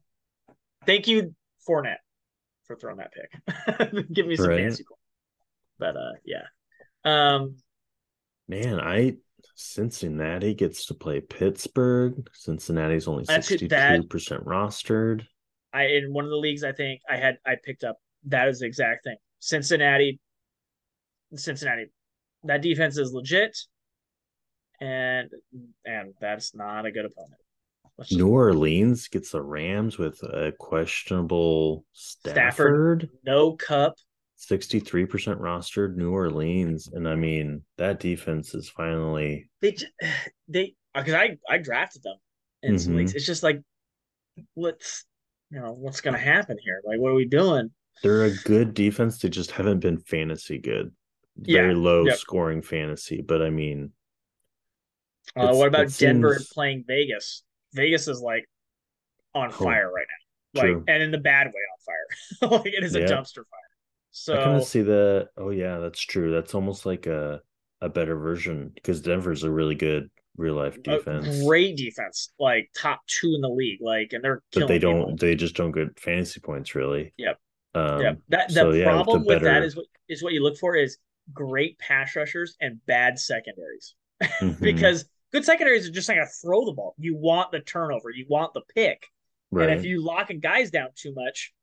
[0.86, 1.36] thank you,
[1.68, 1.98] Fournette
[2.66, 4.08] for throwing that pick.
[4.14, 4.60] Give me some right.
[4.60, 5.00] fancy cool.
[5.78, 6.46] But uh yeah.
[7.04, 7.58] Um
[8.48, 9.14] man, I
[9.56, 12.28] Cincinnati gets to play Pittsburgh.
[12.34, 15.26] Cincinnati's only sixty two percent rostered.
[15.72, 18.60] I in one of the leagues I think I had I picked up that is
[18.60, 19.18] the exact thing.
[19.40, 20.20] Cincinnati
[21.36, 21.92] Cincinnati
[22.46, 23.58] that defense is legit
[24.82, 25.30] and
[25.86, 27.42] and that's not a good opponent.
[28.12, 33.94] New Orleans gets the Rams with a questionable Stafford, Stafford no Kupp.
[34.36, 39.78] sixty three percent rostered New Orleans, and I mean that defense is finally they
[40.48, 42.18] they because I I drafted them
[42.64, 42.78] in mm-hmm.
[42.78, 43.14] some leagues.
[43.14, 43.62] It's just like
[44.56, 45.06] what's
[45.52, 46.82] you know what's going to happen here?
[46.86, 47.72] Like what are we doing?
[48.04, 49.20] They're a good defense.
[49.20, 50.92] They just haven't been fantasy good.
[51.38, 51.80] Very yeah.
[51.80, 52.18] low yep.
[52.18, 53.92] scoring fantasy, but I mean.
[55.36, 56.50] Uh, what about Denver seems...
[56.50, 57.44] playing Vegas?
[57.74, 58.48] Vegas is like
[59.34, 60.62] on oh, fire right now.
[60.62, 60.84] Like true.
[60.88, 62.60] and in the bad way on fire.
[62.64, 63.60] like it is a dumpster fire.
[64.12, 65.30] So I kind of see that.
[65.38, 66.32] Oh yeah, that's true.
[66.32, 67.42] That's almost like a
[67.82, 71.44] a better version because Denver's a really good real life defense.
[71.44, 73.80] great defense, like top two in the league.
[73.82, 75.00] Like, and they're but they don't.
[75.00, 75.16] people.
[75.18, 77.14] They just don't get fantasy points really.
[77.18, 77.40] Yep.
[77.74, 80.42] Um, yeah, that the so, yeah, problem with that better- is what is what you
[80.42, 80.98] look for is
[81.34, 83.96] great pass rushers and bad secondaries.
[84.24, 86.96] mhm, Because good secondaries are just not gonna throw the ball.
[86.98, 89.08] You want the turnover, you want the pick.
[89.52, 89.70] right.
[89.70, 91.54] And if you lock guys down too much,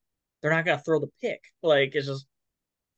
[0.40, 1.42] they're not gonna throw the pick.
[1.62, 2.26] Like it's just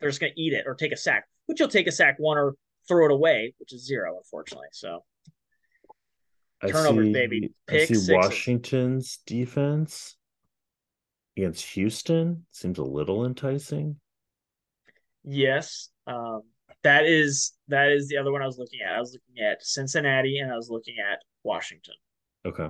[0.00, 2.38] they're just gonna eat it or take a sack, which you'll take a sack one
[2.38, 2.54] or
[2.88, 4.68] throw it away, which is zero, unfortunately.
[4.72, 5.04] So
[6.66, 7.52] turnovers, baby.
[7.68, 8.10] I see sixes.
[8.10, 10.16] Washington's defense
[11.36, 13.96] against Houston seems a little enticing.
[15.24, 16.42] yes, um,
[16.84, 18.94] that is that is the other one I was looking at.
[18.94, 21.94] I was looking at Cincinnati and I was looking at Washington.
[22.46, 22.68] Okay.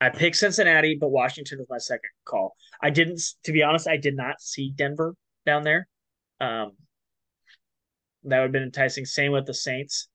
[0.00, 2.56] I picked Cincinnati, but Washington was my second call.
[2.82, 5.14] I didn't, to be honest, I did not see Denver
[5.46, 5.88] down there.
[6.40, 6.72] Um,
[8.24, 9.06] that would have been enticing.
[9.06, 10.08] Same with the Saints.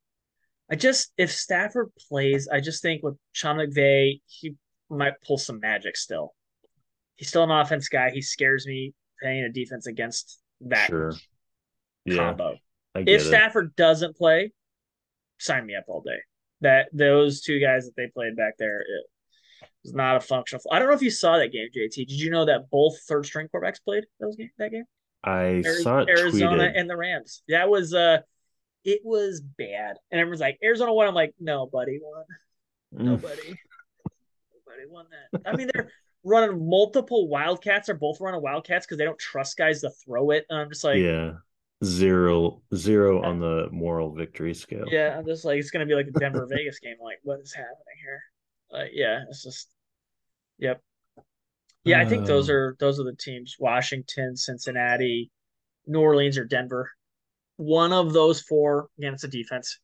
[0.69, 4.55] I just, if Stafford plays, I just think with Sean McVay, he
[4.91, 6.35] might pull some magic still.
[7.15, 8.11] He's still an offense guy.
[8.11, 11.13] He scares me playing a defense against that Sure.
[12.07, 12.53] Combo.
[12.53, 12.57] I
[13.07, 13.25] If it.
[13.25, 14.51] Stafford doesn't play,
[15.37, 16.17] sign me up all day.
[16.61, 19.05] That those two guys that they played back there, it
[19.83, 20.61] was not a functional.
[20.71, 21.93] I don't know if you saw that game, JT.
[21.95, 24.83] Did you know that both third string quarterbacks played those game that game?
[25.23, 26.79] I Ari- saw it Arizona tweeted.
[26.79, 27.43] and the Rams.
[27.47, 28.19] That was uh,
[28.83, 29.95] it was bad.
[30.11, 31.07] And everyone's like Arizona won.
[31.07, 32.23] I'm like, nobody won.
[32.95, 33.55] Mm, Nobody.
[34.53, 35.41] Nobody won that.
[35.45, 35.91] I mean, they're
[36.23, 37.87] running multiple Wildcats.
[37.87, 40.45] They're both running Wildcats because they don't trust guys to throw it.
[40.49, 41.33] And I'm just like, yeah,
[41.83, 44.85] zero zero on the moral victory scale.
[44.87, 46.95] Yeah, I'm just like it's gonna be like a Denver Vegas game.
[47.03, 48.21] Like, what is happening here?
[48.71, 49.67] Like, yeah, it's just,
[50.59, 50.81] yep,
[51.83, 51.99] yeah.
[52.01, 52.53] I think those Oh.
[52.53, 55.31] are those are the teams: Washington, Cincinnati,
[55.87, 56.91] New Orleans, or Denver.
[57.57, 58.89] One of those four.
[58.97, 59.79] Again, it's a defense.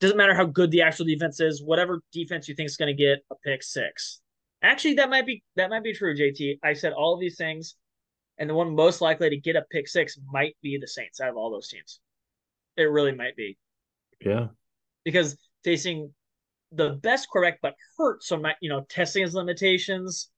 [0.00, 1.62] Doesn't matter how good the actual defense is.
[1.62, 4.20] Whatever defense you think is going to get a pick six.
[4.62, 6.14] Actually, that might be that might be true.
[6.16, 7.74] JT, I said all of these things,
[8.38, 11.30] and the one most likely to get a pick six might be the Saints out
[11.30, 12.00] of all those teams.
[12.76, 13.56] It really might be
[14.24, 14.48] Yeah,
[15.04, 16.12] because facing
[16.72, 20.30] the best quarterback but hurt, so my you know testing his limitations.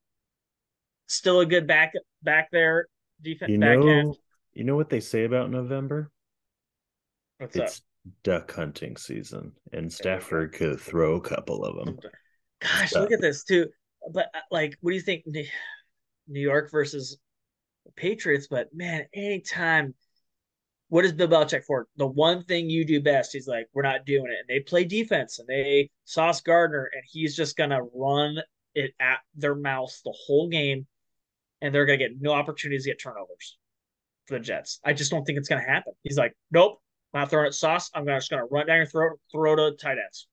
[1.09, 1.93] Still a good back
[2.23, 2.89] back there
[3.23, 4.17] defense you back know, end.
[4.55, 6.11] you know what they say about November?
[7.39, 7.83] What's It's
[8.23, 11.99] duck hunting season, and Stafford could throw a couple of them.
[12.61, 13.67] Gosh, look at this too.
[14.13, 15.25] But uh, like, what do you think?
[16.29, 17.19] New York versus
[17.95, 19.95] Patriots, but man, anytime.
[20.89, 21.89] What is Bill Belichick for?
[21.97, 23.33] The one thing you do best.
[23.33, 27.03] He's like, we're not doing it, and they play defense, and they Sauce Gardner, and
[27.11, 28.39] he's just gonna run
[28.77, 30.87] it at their mouth the whole game,
[31.61, 33.59] and they're gonna get no opportunities to get turnovers
[34.27, 34.79] for the Jets.
[34.85, 35.93] I just don't think it's gonna happen.
[36.05, 36.81] He's like, nope,
[37.13, 37.91] not throwing it sauce.
[37.93, 40.29] I'm just gonna run down your throat, throw to tight ends.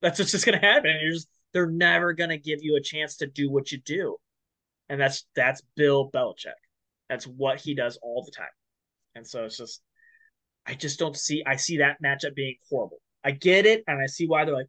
[0.00, 0.90] That's what's just gonna happen.
[0.90, 4.16] And you're just they're never gonna give you a chance to do what you do,
[4.88, 6.54] and that's that's Bill Belichick.
[7.08, 8.46] That's what he does all the time.
[9.14, 9.82] And so it's just,
[10.66, 11.42] I just don't see.
[11.46, 12.98] I see that matchup being horrible.
[13.24, 14.68] I get it, and I see why they're like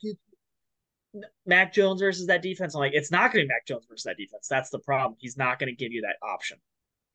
[1.45, 2.75] Mac Jones versus that defense.
[2.75, 4.47] I'm like, it's not going to be Mac Jones versus that defense.
[4.47, 5.17] That's the problem.
[5.19, 6.57] He's not going to give you that option,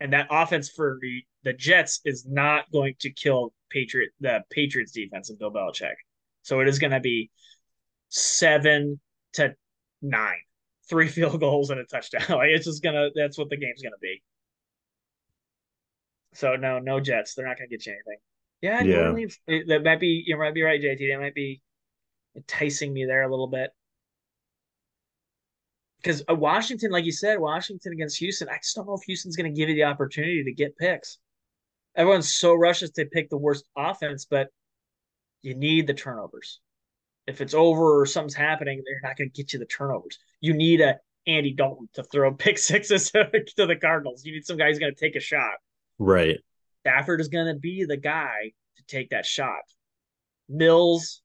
[0.01, 5.30] and that offense for the, Jets is not going to kill Patriot the Patriots defense
[5.30, 5.94] of Bill Belichick.
[6.42, 7.30] So it is going to be
[8.09, 9.01] seven
[9.34, 9.55] to
[10.01, 10.40] nine,
[10.88, 12.22] three field goals and a touchdown.
[12.28, 13.10] like it's just gonna.
[13.14, 14.22] That's what the game's going to be.
[16.34, 17.34] So no, no Jets.
[17.34, 18.18] They're not going to get you anything.
[18.60, 19.09] Yeah, New Yeah.
[19.09, 19.38] Orleans.
[19.46, 20.22] it- that might be.
[20.26, 21.09] You might be right, JT.
[21.12, 21.60] That might be
[22.36, 23.70] enticing me there a little bit.
[25.98, 29.36] Because uh, Washington, like you said, Washington against Houston, I just don't know if Houston's
[29.36, 31.18] going to give you the opportunity to get picks.
[31.94, 34.48] Everyone's so rushes to pick the worst offense, but
[35.42, 36.60] you need the turnovers.
[37.26, 40.18] If it's over or something's happening, they're not going to get you the turnovers.
[40.40, 40.96] You need a
[41.26, 44.24] Andy Dalton to throw pick sixes to the Cardinals.
[44.24, 45.54] You need some guy who's going to take a shot.
[46.02, 46.38] Right.
[46.80, 49.60] Stafford is going to be the guy to take that shot.
[50.48, 51.22] Mills,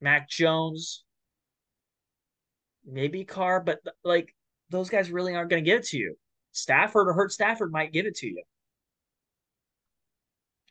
[0.00, 1.04] Mac Jones,
[2.86, 4.34] maybe Carr, but like
[4.70, 6.16] those guys really aren't going to give it to you.
[6.52, 8.42] Stafford or Hurt Stafford might give it to you.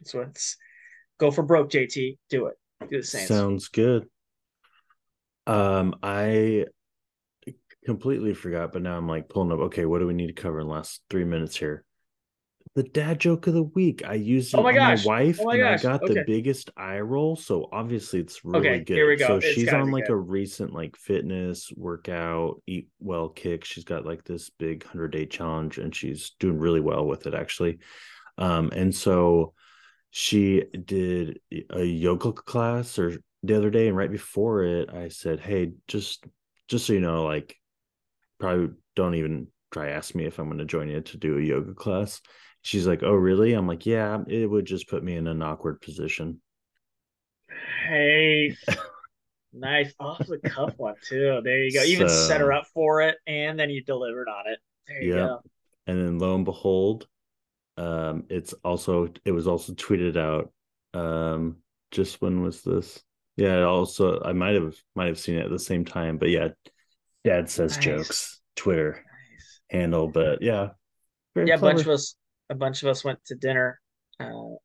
[0.03, 0.57] So it's
[1.19, 2.17] go for broke, JT.
[2.29, 2.55] Do it.
[2.89, 3.27] Do the Saints.
[3.27, 4.07] Sounds good.
[5.45, 6.65] Um, I
[7.85, 9.59] completely forgot, but now I'm like pulling up.
[9.59, 11.83] Okay, what do we need to cover in the last three minutes here?
[12.73, 14.01] The dad joke of the week.
[14.05, 15.05] I used it Oh my on gosh.
[15.05, 16.13] my wife, Oh my and I got Okay.
[16.13, 17.35] the biggest eye roll.
[17.35, 18.95] So obviously, it's really Okay, good.
[18.95, 19.35] here we go.
[19.35, 20.11] So It's she's on like good.
[20.11, 23.65] a recent like fitness workout, eat well kick.
[23.65, 27.33] She's got like this big hundred day challenge, and she's doing really well with it
[27.33, 27.79] actually.
[28.37, 29.53] Um, and so
[30.11, 31.39] she did
[31.71, 36.25] a yoga class or the other day, and right before it, I said, Hey, just
[36.69, 37.55] just so you know, like
[38.39, 41.73] probably don't even try ask me if I'm gonna join you to do a yoga
[41.73, 42.21] class.
[42.63, 43.53] She's like, Oh, really?
[43.53, 46.41] I'm like, Yeah, it would just put me in an awkward position.
[47.87, 48.55] Hey,
[49.53, 51.41] nice off the cuff one too.
[51.43, 51.83] There you go.
[51.83, 54.59] You even So- set her up for it, and then you delivered on it.
[54.87, 55.27] There you Yep.
[55.27, 55.41] go.
[55.87, 57.07] and then lo and behold
[57.77, 60.51] um it's also it was also tweeted out
[60.93, 61.57] um
[61.91, 63.01] just when was this
[63.37, 66.49] yeah also i might have might have seen it at the same time but yeah
[67.23, 67.85] dad says Nice.
[67.85, 68.91] jokes twitter
[69.33, 69.61] Nice.
[69.69, 70.69] handle but yeah
[71.35, 72.15] Yeah, a bunch of us,
[72.51, 73.79] a bunch of us went to dinner,
[74.19, 74.55] uh,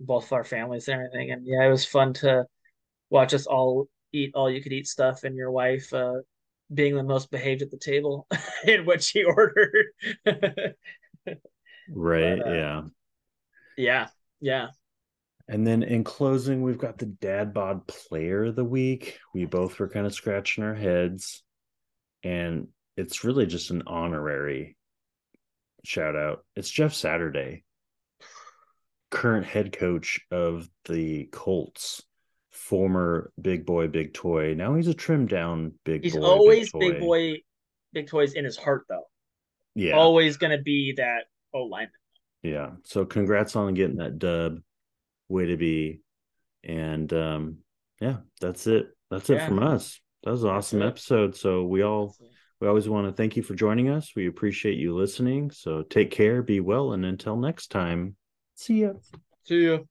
[0.00, 2.46] both our families and everything, and yeah, it was fun to
[3.10, 6.20] watch us all eat all you could eat stuff, and your wife uh,
[6.72, 8.26] being the most behaved at the table
[8.64, 9.86] in what she ordered.
[11.90, 12.82] right but, uh, yeah
[13.76, 14.08] yeah,
[14.40, 14.68] yeah.
[15.48, 19.78] and then in closing we've got the dad bod player of the week we both
[19.78, 21.42] were kind of scratching our heads
[22.22, 24.76] and it's really just an honorary
[25.84, 26.44] shout out.
[26.56, 27.64] It's jeff saturday
[29.10, 32.02] current head coach of the colts
[32.50, 34.54] former big boy big toy.
[34.54, 37.36] Now he's a trimmed down big He's boy always big, big boy,
[37.92, 39.06] big toys in his heart, though.
[39.74, 39.92] yeah.
[39.92, 41.92] Always gonna be that O lineman.
[42.42, 42.70] yeah.
[42.84, 44.60] So congrats on getting that dub
[45.28, 46.00] way to be.
[46.64, 47.58] And um
[48.00, 48.88] yeah that's it.
[49.10, 50.00] That's it from us.
[50.24, 51.36] That was an awesome episode.
[51.36, 52.16] So we all
[52.62, 54.12] we always want to thank you for joining us.
[54.14, 55.50] We appreciate you listening.
[55.50, 58.14] So take care be well and until next time.
[58.54, 58.92] See ya.
[59.42, 59.88] See you.